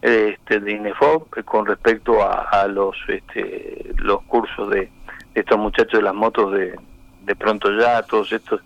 este, 0.00 0.60
de 0.60 0.72
INEFOP 0.72 1.44
con 1.44 1.66
respecto 1.66 2.22
a, 2.22 2.66
los 2.66 2.96
este, 3.08 3.92
los 3.96 4.22
cursos 4.22 4.70
de, 4.70 4.90
estos 5.34 5.58
muchachos 5.58 6.00
de 6.00 6.02
las 6.02 6.14
motos 6.14 6.52
de, 6.52 6.78
de 7.24 7.36
pronto 7.36 7.70
ya, 7.78 8.02
todos 8.02 8.32
estos, 8.32 8.60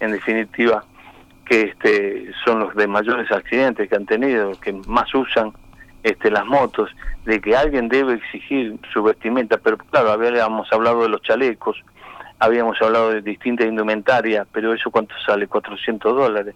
en 0.00 0.12
definitiva, 0.12 0.84
que 1.44 1.62
este, 1.62 2.32
son 2.44 2.60
los 2.60 2.74
de 2.74 2.86
mayores 2.86 3.30
accidentes 3.30 3.88
que 3.88 3.96
han 3.96 4.06
tenido, 4.06 4.52
que 4.60 4.72
más 4.86 5.12
usan 5.14 5.52
este, 6.02 6.30
las 6.30 6.44
motos, 6.44 6.90
de 7.24 7.40
que 7.40 7.56
alguien 7.56 7.88
debe 7.88 8.14
exigir 8.14 8.78
su 8.92 9.02
vestimenta, 9.02 9.58
pero 9.58 9.78
claro, 9.78 10.10
habíamos 10.10 10.72
hablado 10.72 11.02
de 11.02 11.08
los 11.08 11.22
chalecos, 11.22 11.82
habíamos 12.38 12.80
hablado 12.82 13.10
de 13.10 13.22
distintas 13.22 13.66
indumentarias, 13.66 14.46
pero 14.52 14.74
eso 14.74 14.90
cuánto 14.90 15.14
sale, 15.24 15.46
400 15.46 16.14
dólares. 16.14 16.54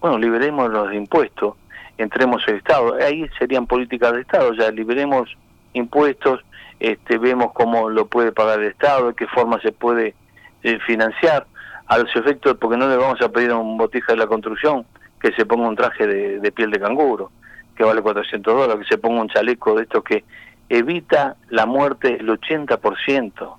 Bueno, 0.00 0.18
liberemos 0.18 0.70
los 0.70 0.92
impuestos, 0.92 1.54
entremos 1.98 2.42
el 2.46 2.56
Estado. 2.56 2.94
Ahí 2.94 3.28
serían 3.38 3.66
políticas 3.66 4.12
de 4.12 4.20
Estado, 4.20 4.52
ya 4.54 4.70
liberemos 4.70 5.36
impuestos, 5.72 6.40
este, 6.80 7.18
vemos 7.18 7.52
cómo 7.52 7.88
lo 7.88 8.06
puede 8.06 8.32
pagar 8.32 8.60
el 8.60 8.66
Estado, 8.66 9.08
de 9.08 9.14
qué 9.14 9.26
forma 9.26 9.60
se 9.60 9.72
puede 9.72 10.14
eh, 10.62 10.78
financiar, 10.86 11.46
a 11.86 11.98
los 11.98 12.14
efectos, 12.16 12.56
porque 12.58 12.76
no 12.76 12.88
le 12.88 12.96
vamos 12.96 13.20
a 13.20 13.28
pedir 13.28 13.50
a 13.50 13.56
un 13.56 13.76
botija 13.76 14.12
de 14.12 14.18
la 14.18 14.26
construcción 14.26 14.86
que 15.20 15.32
se 15.32 15.46
ponga 15.46 15.68
un 15.68 15.76
traje 15.76 16.06
de, 16.06 16.52
piel 16.52 16.70
de 16.70 16.80
canguro, 16.80 17.30
que 17.76 17.84
vale 17.84 18.02
400 18.02 18.54
dólares, 18.54 18.82
que 18.82 18.94
se 18.94 18.98
ponga 18.98 19.22
un 19.22 19.28
chaleco 19.28 19.74
de 19.74 19.84
estos 19.84 20.04
que 20.04 20.24
evita 20.68 21.36
la 21.50 21.66
muerte 21.66 22.16
el 22.20 22.28
80%. 22.28 23.56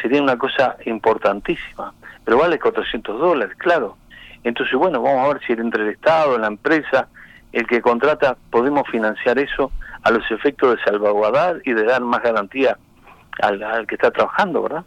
Sería 0.00 0.22
una 0.22 0.36
cosa 0.36 0.76
importantísima, 0.84 1.92
pero 2.24 2.38
vale 2.38 2.58
400 2.58 3.18
dólares, 3.18 3.56
claro. 3.56 3.96
Entonces, 4.44 4.74
bueno, 4.74 5.02
vamos 5.02 5.24
a 5.24 5.32
ver 5.32 5.42
si 5.46 5.52
entre 5.52 5.82
el 5.82 5.90
Estado, 5.90 6.38
la 6.38 6.46
empresa, 6.46 7.08
el 7.52 7.66
que 7.66 7.80
contrata, 7.80 8.36
podemos 8.50 8.84
financiar 8.90 9.38
eso 9.38 9.70
a 10.02 10.10
los 10.10 10.28
efectos 10.30 10.76
de 10.76 10.82
salvaguardar 10.82 11.60
y 11.64 11.72
de 11.72 11.84
dar 11.84 12.02
más 12.02 12.22
garantía 12.22 12.76
al, 13.40 13.86
que 13.86 13.94
está 13.94 14.10
trabajando, 14.10 14.62
¿verdad? 14.62 14.84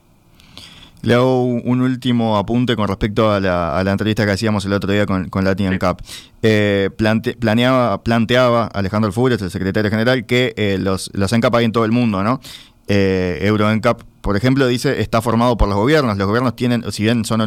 Le 1.04 1.16
hago 1.16 1.46
un 1.46 1.82
último 1.82 2.38
apunte 2.38 2.76
con 2.76 2.88
respecto 2.88 3.32
a 3.32 3.40
la, 3.40 3.84
entrevista 3.88 4.24
que 4.24 4.34
hacíamos 4.34 4.66
el 4.66 4.74
otro 4.74 4.92
día 4.92 5.08
con, 5.08 5.30
con 5.30 5.44
Latin 5.44 5.80
Cup. 5.80 5.98
Eh, 6.44 6.92
planeaba, 7.40 8.04
planteaba 8.04 8.68
Alejandro 8.68 9.12
Fures, 9.12 9.42
el 9.42 9.50
secretario 9.50 9.90
general, 9.90 10.28
que 10.28 10.54
eh, 10.58 10.78
los, 10.80 11.10
los 11.14 11.34
ENCAP 11.34 11.56
hay 11.56 11.66
en 11.66 11.72
todo 11.72 11.86
el 11.86 11.92
mundo, 11.92 12.24
¿no? 12.24 12.40
Eh, 12.88 13.40
EuroENCAP, 13.44 14.02
por 14.22 14.38
ejemplo, 14.38 14.68
dice, 14.68 15.02
está 15.02 15.22
formado 15.22 15.58
por 15.58 15.68
los 15.68 15.78
gobiernos. 15.78 16.18
Los 16.18 16.28
gobiernos 16.28 16.56
tienen, 16.56 16.84
si 16.92 17.04
bien 17.04 17.26
son, 17.26 17.42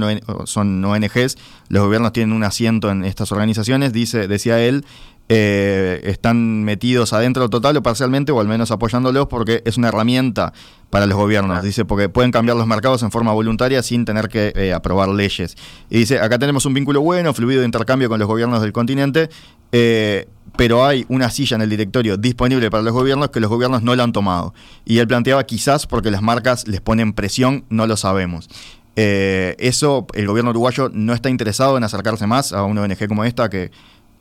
son 0.45 0.85
ONGs, 0.85 1.37
los 1.69 1.85
gobiernos 1.85 2.13
tienen 2.13 2.35
un 2.35 2.45
asiento 2.45 2.91
en 2.91 3.05
estas 3.05 3.31
organizaciones, 3.33 3.93
dice, 3.93 4.27
decía 4.27 4.61
él, 4.61 4.85
eh, 5.31 6.03
están 6.05 6.65
metidos 6.65 7.15
adentro 7.15 7.49
total 7.49 7.79
o 7.79 7.83
parcialmente 7.83 8.31
o 8.31 8.41
al 8.41 8.47
menos 8.47 8.71
apoyándolos 8.71 9.27
porque 9.27 9.63
es 9.65 9.79
una 9.79 9.89
herramienta 9.89 10.53
para 10.91 11.07
los 11.07 11.17
gobiernos, 11.17 11.63
dice, 11.63 11.87
porque 11.87 12.11
pueden 12.11 12.31
cambiar 12.31 12.59
los 12.59 12.67
mercados 12.67 13.03
en 13.03 13.11
forma 13.11 13.33
voluntaria 13.33 13.83
sin 13.83 14.05
tener 14.05 14.29
que 14.29 14.53
eh, 14.55 14.75
aprobar 14.75 15.09
leyes. 15.09 15.57
Y 15.89 15.99
dice, 16.01 16.21
acá 16.21 16.39
tenemos 16.39 16.67
un 16.67 16.75
vínculo 16.75 17.01
bueno, 17.01 17.33
fluido 17.33 17.61
de 17.61 17.67
intercambio 17.67 18.11
con 18.11 18.19
los 18.19 18.29
gobiernos 18.29 18.61
del 18.61 18.73
continente, 18.73 19.31
eh, 19.73 20.29
pero 20.57 20.85
hay 20.85 21.05
una 21.09 21.31
silla 21.31 21.57
en 21.57 21.63
el 21.63 21.71
directorio 21.71 22.17
disponible 22.17 22.71
para 22.71 22.83
los 22.83 22.93
gobiernos 22.93 23.31
que 23.31 23.41
los 23.41 23.51
gobiernos 23.51 23.83
no 23.83 23.95
la 23.95 24.05
han 24.05 24.13
tomado. 24.13 24.55
Y 24.85 24.99
él 24.99 25.09
planteaba 25.09 25.45
quizás 25.45 25.87
porque 25.87 26.11
las 26.11 26.23
marcas 26.23 26.69
les 26.69 26.81
ponen 26.81 27.13
presión, 27.13 27.65
no 27.71 27.87
lo 27.87 27.97
sabemos. 27.97 28.49
eso, 28.97 30.07
el 30.15 30.27
gobierno 30.27 30.51
uruguayo 30.51 30.91
no 30.93 31.13
está 31.13 31.29
interesado 31.29 31.77
en 31.77 31.85
acercarse 31.85 32.27
más 32.27 32.53
a 32.53 32.65
una 32.65 32.83
ONG 32.83 33.09
como 33.09 33.25
esta 33.25 33.51
que 33.51 33.71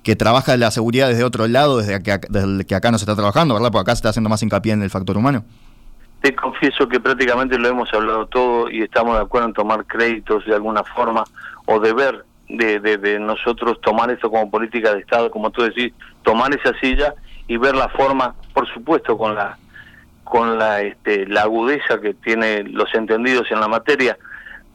que 0.04 0.16
trabaja 0.16 0.56
la 0.58 0.70
seguridad 0.70 1.08
desde 1.08 1.24
otro 1.24 1.48
lado, 1.48 1.78
desde 1.78 2.04
que, 2.04 2.20
desde 2.30 2.66
que 2.66 2.76
acá 2.76 2.92
no 2.92 2.98
se 2.98 3.06
está 3.06 3.16
trabajando, 3.16 3.54
¿verdad? 3.54 3.72
Porque 3.72 3.84
acá 3.90 3.96
se 3.96 4.00
está 4.00 4.10
haciendo 4.10 4.30
más 4.30 4.44
hincapié 4.44 4.74
en 4.74 4.84
el 4.84 4.90
factor 4.90 5.18
humano. 5.18 5.46
Te 6.22 6.36
confieso 6.36 6.88
que 6.88 7.00
prácticamente 7.00 7.58
lo 7.58 7.70
hemos 7.70 7.92
hablado 7.94 8.28
todo 8.28 8.70
y 8.70 8.82
estamos 8.82 9.16
de 9.16 9.24
acuerdo 9.24 9.48
en 9.48 9.54
tomar 9.54 9.86
créditos 9.86 10.46
de 10.46 10.54
alguna 10.54 10.84
forma 10.84 11.24
o 11.66 11.80
deber 11.80 12.26
de, 12.50 12.80
de, 12.80 12.98
de 12.98 13.20
nosotros 13.20 13.80
tomar 13.82 14.12
esto 14.12 14.30
como 14.30 14.50
política 14.50 14.94
de 14.94 15.02
Estado, 15.02 15.32
como 15.32 15.52
tú 15.52 15.64
decís, 15.64 15.94
tomar 16.24 16.54
esa 16.54 16.78
silla 16.80 17.14
y 17.48 17.58
ver 17.58 17.76
la 17.76 17.90
forma, 17.90 18.36
por 18.54 18.68
supuesto, 18.74 19.18
con 19.18 19.36
la 19.36 19.58
con 20.24 20.58
la 20.58 20.82
este, 20.82 21.28
la 21.28 21.42
agudeza 21.42 22.00
que 22.02 22.14
tienen 22.14 22.74
los 22.74 22.94
entendidos 22.96 23.52
en 23.52 23.60
la 23.60 23.68
materia, 23.68 24.18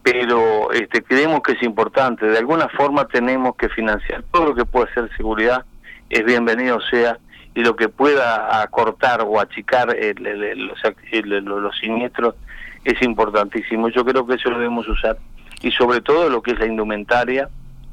pero 0.02 0.70
este, 0.72 1.02
creemos 1.02 1.42
que 1.42 1.52
es 1.52 1.62
importante. 1.62 2.26
De 2.26 2.38
alguna 2.38 2.68
forma 2.68 3.06
tenemos 3.08 3.56
que 3.56 3.68
financiar 3.70 4.22
todo 4.30 4.46
lo 4.46 4.54
que 4.54 4.64
pueda 4.64 4.92
ser 4.92 5.10
seguridad, 5.16 5.64
es 6.10 6.24
bienvenido 6.24 6.80
sea, 6.90 7.18
y 7.54 7.62
lo 7.62 7.74
que 7.74 7.88
pueda 7.88 8.62
acortar 8.62 9.22
o 9.26 9.40
achicar 9.40 9.96
los, 10.20 11.42
los 11.42 11.78
siniestros 11.78 12.34
es 12.84 13.02
importantísimo. 13.02 13.88
Yo 13.88 14.04
creo 14.04 14.26
que 14.26 14.34
eso 14.34 14.50
lo 14.50 14.58
debemos 14.58 14.86
usar. 14.88 15.18
Y 15.60 15.70
sobre 15.72 16.00
todo 16.00 16.28
lo 16.28 16.42
que 16.42 16.52
es 16.52 16.58
la 16.58 16.66
indumentaria 16.66 17.48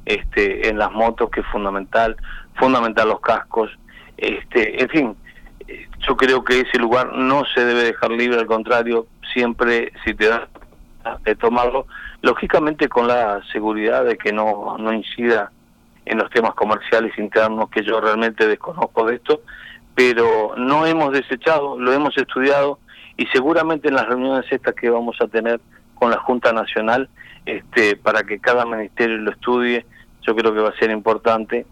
este, 0.06 0.69
en 0.69 0.78
las 0.78 0.91
motos, 0.91 1.30
que 1.32 1.41
es 1.41 1.47
fundamental, 1.47 2.15
fundamental 2.56 3.10
los 3.10 3.21
cascos, 3.21 3.71
este, 4.17 4.82
en 4.82 4.89
fin, 4.89 5.15
yo 6.08 6.15
creo 6.15 6.43
que 6.43 6.62
ese 6.62 6.78
lugar 6.78 7.13
no 7.13 7.43
se 7.54 7.65
debe 7.65 7.84
dejar 7.84 8.12
libre, 8.12 8.39
al 8.39 8.45
contrario, 8.45 9.08
siempre 9.34 9.91
si 10.04 10.13
te 10.13 10.28
da 10.28 10.47
de 11.23 11.36
tomarlo, 11.36 11.88
lógicamente 12.21 12.88
con 12.89 13.08
la 13.08 13.41
seguridad 13.51 14.06
de 14.06 14.17
que 14.17 14.34
no, 14.34 14.78
no 14.80 14.91
incida 14.93 15.51
en 16.06 16.17
los 16.17 16.30
temas 16.30 16.54
comerciales 16.54 17.17
internos, 17.17 17.69
que 17.69 17.84
yo 17.84 17.99
realmente 17.99 18.47
desconozco 18.47 19.06
de 19.06 19.15
esto, 19.15 19.41
pero 19.93 20.56
no 20.58 20.86
hemos 20.86 21.12
desechado, 21.12 21.80
lo 21.80 21.93
hemos 21.93 22.17
estudiado 22.17 22.80
y 23.17 23.25
seguramente 23.28 23.88
en 23.88 23.95
las 23.95 24.08
reuniones 24.08 24.45
estas 24.51 24.75
que 24.75 24.89
vamos 24.89 25.17
a 25.21 25.28
tener 25.28 25.60
con 25.95 26.12
la 26.12 26.17
Junta 26.17 26.51
Nacional, 26.51 27.10
este, 27.45 27.95
para 27.95 28.23
que 28.23 28.39
cada 28.39 28.65
ministerio 28.65 29.17
lo 29.17 29.31
estudie, 29.31 29.86
yo 30.21 30.36
creo 30.36 30.53
que 30.53 30.62
va 30.62 30.69
a 30.69 30.79
ser 30.79 30.91
importante 30.91 31.65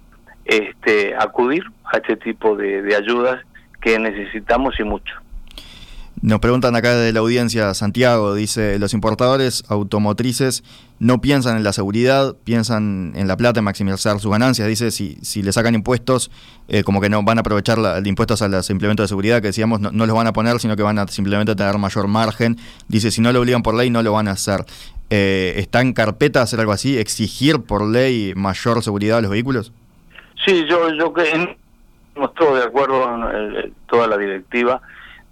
este, 0.45 1.15
acudir 1.15 1.63
a 1.85 1.97
este 1.97 2.17
tipo 2.17 2.55
de 2.55 2.95
ayudas 2.95 3.43
que 3.81 3.97
necesitamos 3.99 4.79
y 4.79 4.83
mucho. 4.83 5.22
Nos 6.23 6.39
preguntan 6.39 6.73
acá 6.73 6.95
de 6.95 7.11
la 7.11 7.19
audiencia, 7.19 7.73
Santiago, 7.73 8.33
dice, 8.33 8.79
los 8.79 8.93
importadores 8.93 9.65
automotrices 9.67 10.63
no 10.97 11.19
piensan 11.19 11.57
en 11.57 11.65
la 11.65 11.73
seguridad, 11.73 12.37
piensan 12.45 13.11
en 13.17 13.27
la 13.27 13.35
plata, 13.35 13.59
en 13.59 13.65
maximizar 13.65 14.17
sus 14.21 14.31
ganancias. 14.31 14.65
Dice, 14.69 14.91
si, 14.91 15.17
si 15.21 15.43
le 15.43 15.51
sacan 15.51 15.75
impuestos, 15.75 16.31
eh, 16.69 16.85
como 16.85 17.01
que 17.01 17.09
no 17.09 17.21
van 17.23 17.39
a 17.39 17.41
aprovechar 17.41 17.77
la, 17.77 18.01
impuestos 18.05 18.41
a 18.41 18.47
los 18.47 18.69
implementos 18.69 19.03
de 19.03 19.09
seguridad, 19.09 19.41
que 19.41 19.47
decíamos, 19.47 19.81
no, 19.81 19.91
los 19.91 20.15
van 20.15 20.27
a 20.27 20.31
poner, 20.31 20.61
sino 20.61 20.77
que 20.77 20.83
van 20.83 20.97
a 20.97 21.09
simplemente 21.09 21.57
tener 21.57 21.77
mayor 21.77 22.07
margen. 22.07 22.55
Dice, 22.87 23.11
si 23.11 23.19
no 23.19 23.33
lo 23.33 23.41
obligan 23.41 23.61
por 23.61 23.75
ley, 23.75 23.89
no 23.89 24.01
lo 24.01 24.13
van 24.13 24.29
a 24.29 24.31
hacer. 24.31 24.63
Eh, 25.09 25.55
¿Está 25.57 25.81
en 25.81 25.91
carpeta 25.91 26.41
hacer 26.41 26.61
algo 26.61 26.71
así, 26.71 26.97
exigir 26.97 27.63
por 27.63 27.85
ley 27.85 28.31
mayor 28.33 28.81
seguridad 28.81 29.17
a 29.17 29.21
los 29.21 29.31
vehículos? 29.31 29.73
Sí, 30.45 30.63
yo, 30.69 30.89
yo 30.93 31.13
que 31.13 31.23
estamos 31.23 32.33
todos 32.35 32.59
de 32.59 32.63
acuerdo 32.63 33.03
en 33.13 33.73
toda 33.87 34.07
la 34.07 34.17
directiva 34.17 34.81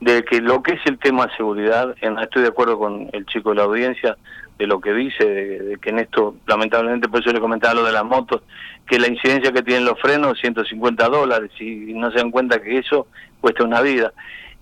de 0.01 0.23
que 0.23 0.41
lo 0.41 0.63
que 0.63 0.73
es 0.73 0.81
el 0.85 0.97
tema 0.97 1.27
de 1.27 1.35
seguridad, 1.37 1.95
estoy 2.01 2.41
de 2.41 2.47
acuerdo 2.47 2.77
con 2.77 3.07
el 3.13 3.25
chico 3.27 3.51
de 3.51 3.57
la 3.57 3.63
audiencia, 3.63 4.17
de 4.57 4.65
lo 4.67 4.81
que 4.81 4.93
dice, 4.93 5.23
de, 5.25 5.77
que 5.77 5.91
en 5.91 5.99
esto, 5.99 6.35
lamentablemente, 6.47 7.07
por 7.07 7.21
eso 7.21 7.31
le 7.31 7.39
comentaba 7.39 7.75
lo 7.75 7.83
de 7.83 7.91
las 7.91 8.03
motos, 8.03 8.41
que 8.87 8.99
la 8.99 9.07
incidencia 9.07 9.51
que 9.51 9.61
tienen 9.61 9.85
los 9.85 9.99
frenos, 9.99 10.39
150 10.39 11.07
dólares, 11.07 11.51
y 11.59 11.93
no 11.93 12.11
se 12.11 12.17
dan 12.17 12.31
cuenta 12.31 12.61
que 12.61 12.79
eso 12.79 13.07
cuesta 13.39 13.63
una 13.63 13.81
vida. 13.81 14.11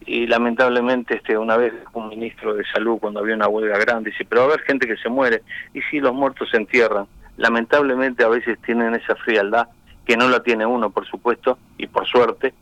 Y 0.05 0.27
lamentablemente, 0.27 1.15
este 1.15 1.37
una 1.37 1.55
vez 1.55 1.73
un 1.93 2.09
ministro 2.09 2.53
de 2.53 2.65
salud, 2.65 2.99
cuando 2.99 3.21
había 3.21 3.35
una 3.35 3.47
huelga 3.47 3.77
grande, 3.77 4.11
dice, 4.11 4.25
pero 4.25 4.41
va 4.41 4.47
a 4.47 4.53
haber 4.53 4.65
gente 4.65 4.87
que 4.87 4.97
se 4.97 5.07
muere, 5.07 5.41
y 5.73 5.81
si 5.83 6.01
los 6.01 6.13
muertos 6.13 6.49
se 6.49 6.57
entierran. 6.57 7.07
Lamentablemente 7.37 8.25
a 8.25 8.29
veces 8.29 8.59
tienen 8.65 8.93
esa 8.93 9.15
frialdad, 9.15 9.69
que 10.05 10.17
no 10.17 10.27
la 10.27 10.43
tiene 10.43 10.65
uno, 10.65 10.89
por 10.89 11.05
supuesto, 11.07 11.57
y 11.77 11.87
por 11.87 12.05
suerte, 12.05 12.53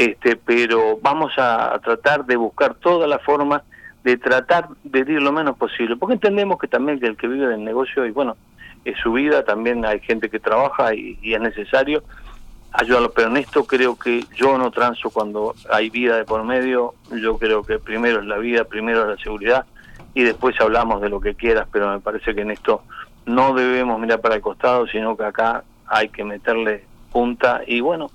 este, 0.00 0.34
pero 0.34 0.98
vamos 1.02 1.34
a, 1.36 1.78
tratar 1.84 2.24
de 2.24 2.34
buscar 2.36 2.74
toda 2.76 3.06
la 3.06 3.18
forma 3.18 3.62
de 4.02 4.16
tratar 4.16 4.68
de 4.82 5.00
ir 5.00 5.20
lo 5.20 5.30
menos 5.30 5.58
posible, 5.58 5.94
porque 5.94 6.14
entendemos 6.14 6.58
que 6.58 6.68
también 6.68 7.04
el 7.04 7.18
que 7.18 7.28
vive 7.28 7.46
del 7.46 7.62
negocio, 7.62 8.06
y 8.06 8.10
bueno, 8.10 8.38
es 8.86 8.96
su 8.98 9.12
vida, 9.12 9.44
también 9.44 9.84
hay 9.84 10.00
gente 10.00 10.30
que 10.30 10.40
trabaja 10.40 10.94
y, 10.94 11.18
es 11.22 11.40
necesario 11.42 12.02
ayudarlo, 12.72 13.12
pero 13.12 13.28
en 13.28 13.36
esto 13.36 13.66
creo 13.66 13.98
que 13.98 14.24
yo 14.34 14.56
no 14.56 14.70
transo 14.70 15.10
cuando 15.10 15.54
hay 15.70 15.90
vida 15.90 16.16
de 16.16 16.24
por 16.24 16.44
medio, 16.44 16.94
yo 17.10 17.36
creo 17.36 17.62
que 17.62 17.78
primero 17.78 18.20
es 18.20 18.26
la 18.26 18.38
vida, 18.38 18.64
primero 18.64 19.02
es 19.02 19.18
la 19.18 19.22
seguridad, 19.22 19.66
y 20.14 20.22
después 20.22 20.58
hablamos 20.62 21.02
de 21.02 21.10
lo 21.10 21.20
que 21.20 21.34
quieras, 21.34 21.68
pero 21.70 21.92
me 21.92 22.00
parece 22.00 22.34
que 22.34 22.40
en 22.40 22.52
esto 22.52 22.84
no 23.26 23.52
debemos 23.52 24.00
mirar 24.00 24.22
para 24.22 24.36
el 24.36 24.40
costado, 24.40 24.86
sino 24.86 25.14
que 25.14 25.24
acá 25.24 25.62
hay 25.86 26.08
que 26.08 26.24
meterle 26.24 26.86
punta, 27.12 27.60
y 27.66 27.80
bueno, 27.80 28.10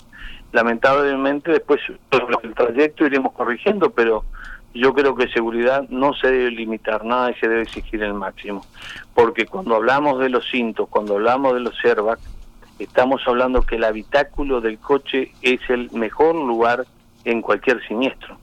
lamentablemente 0.56 1.52
después 1.52 1.82
el 2.44 2.56
trayecto 2.56 3.06
iremos 3.06 3.34
corrigiendo, 3.34 3.89
pero 3.89 4.24
yo 4.74 4.94
creo 4.94 5.13
que 5.13 5.28
seguridad 5.28 5.84
no 5.89 6.13
se 6.13 6.32
debe 6.32 6.52
limitar 6.52 7.04
nada 7.04 7.32
y 7.32 7.34
se 7.36 7.50
debe 7.50 7.63
exigir 7.63 8.02
el 8.02 8.13
máximo. 8.13 8.65
Porque 9.13 9.46
cuando 9.46 9.76
hablamos 9.76 10.18
de 10.20 10.30
los 10.30 10.50
cintos, 10.50 10.88
cuando 10.89 11.15
hablamos 11.15 11.56
de 11.56 11.60
los 11.60 11.76
airbags, 11.84 12.22
estamos 12.80 13.22
hablando 13.28 13.63
que 13.63 13.76
el 13.76 13.84
habitáculo 13.84 14.62
del 14.62 14.80
coche 14.80 15.34
es 15.41 15.60
el 15.70 15.91
mejor 15.91 16.36
lugar 16.36 16.86
en 17.26 17.41
cualquier 17.41 17.86
siniestro, 17.86 18.38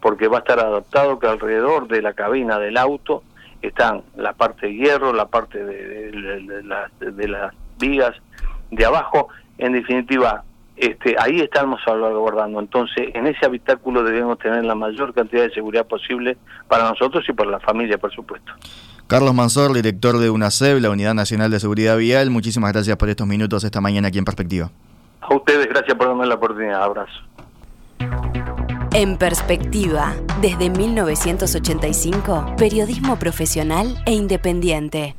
porque 0.00 0.28
va 0.28 0.36
a 0.36 0.40
estar 0.40 0.60
adaptado 0.60 1.18
que 1.18 1.26
alrededor 1.26 1.88
de 1.88 2.02
la 2.02 2.12
cabina 2.12 2.60
del 2.60 2.76
auto 2.76 3.24
están 3.62 4.02
la 4.16 4.32
parte 4.32 4.66
de 4.66 4.74
hierro, 4.74 5.12
la 5.12 5.26
parte 5.26 5.64
de, 5.64 6.12
de 7.00 7.28
las 7.28 7.52
vigas 7.80 8.14
de 8.70 8.84
abajo, 8.84 9.28
en 9.58 9.72
definitiva, 9.72 10.44
este, 10.80 11.16
ahí 11.18 11.40
estamos 11.40 11.80
salvaguardando. 11.84 12.60
Entonces, 12.60 13.08
en 13.14 13.26
ese 13.26 13.46
habitáculo 13.46 14.02
debemos 14.02 14.38
tener 14.38 14.64
la 14.64 14.74
mayor 14.74 15.14
cantidad 15.14 15.42
de 15.42 15.50
seguridad 15.52 15.86
posible 15.86 16.36
para 16.68 16.88
nosotros 16.88 17.24
y 17.28 17.32
para 17.32 17.50
la 17.50 17.60
familia, 17.60 17.98
por 17.98 18.12
supuesto. 18.12 18.52
Carlos 19.06 19.34
Mansor, 19.34 19.72
director 19.72 20.18
de 20.18 20.28
UNACEB, 20.28 20.80
la 20.80 20.90
Unidad 20.90 21.14
Nacional 21.14 21.50
de 21.50 21.60
Seguridad 21.60 21.96
Vial, 21.96 22.30
muchísimas 22.30 22.72
gracias 22.72 22.96
por 22.96 23.08
estos 23.08 23.26
minutos 23.26 23.64
esta 23.64 23.80
mañana 23.80 24.08
aquí 24.08 24.18
en 24.18 24.24
Perspectiva. 24.24 24.70
A 25.20 25.34
ustedes, 25.34 25.66
gracias 25.66 25.96
por 25.96 26.08
darme 26.08 26.26
la 26.26 26.34
oportunidad. 26.34 26.82
Abrazo. 26.82 27.20
En 28.92 29.16
Perspectiva, 29.16 30.14
desde 30.40 30.70
1985, 30.70 32.54
periodismo 32.58 33.18
profesional 33.18 33.96
e 34.06 34.12
independiente. 34.12 35.14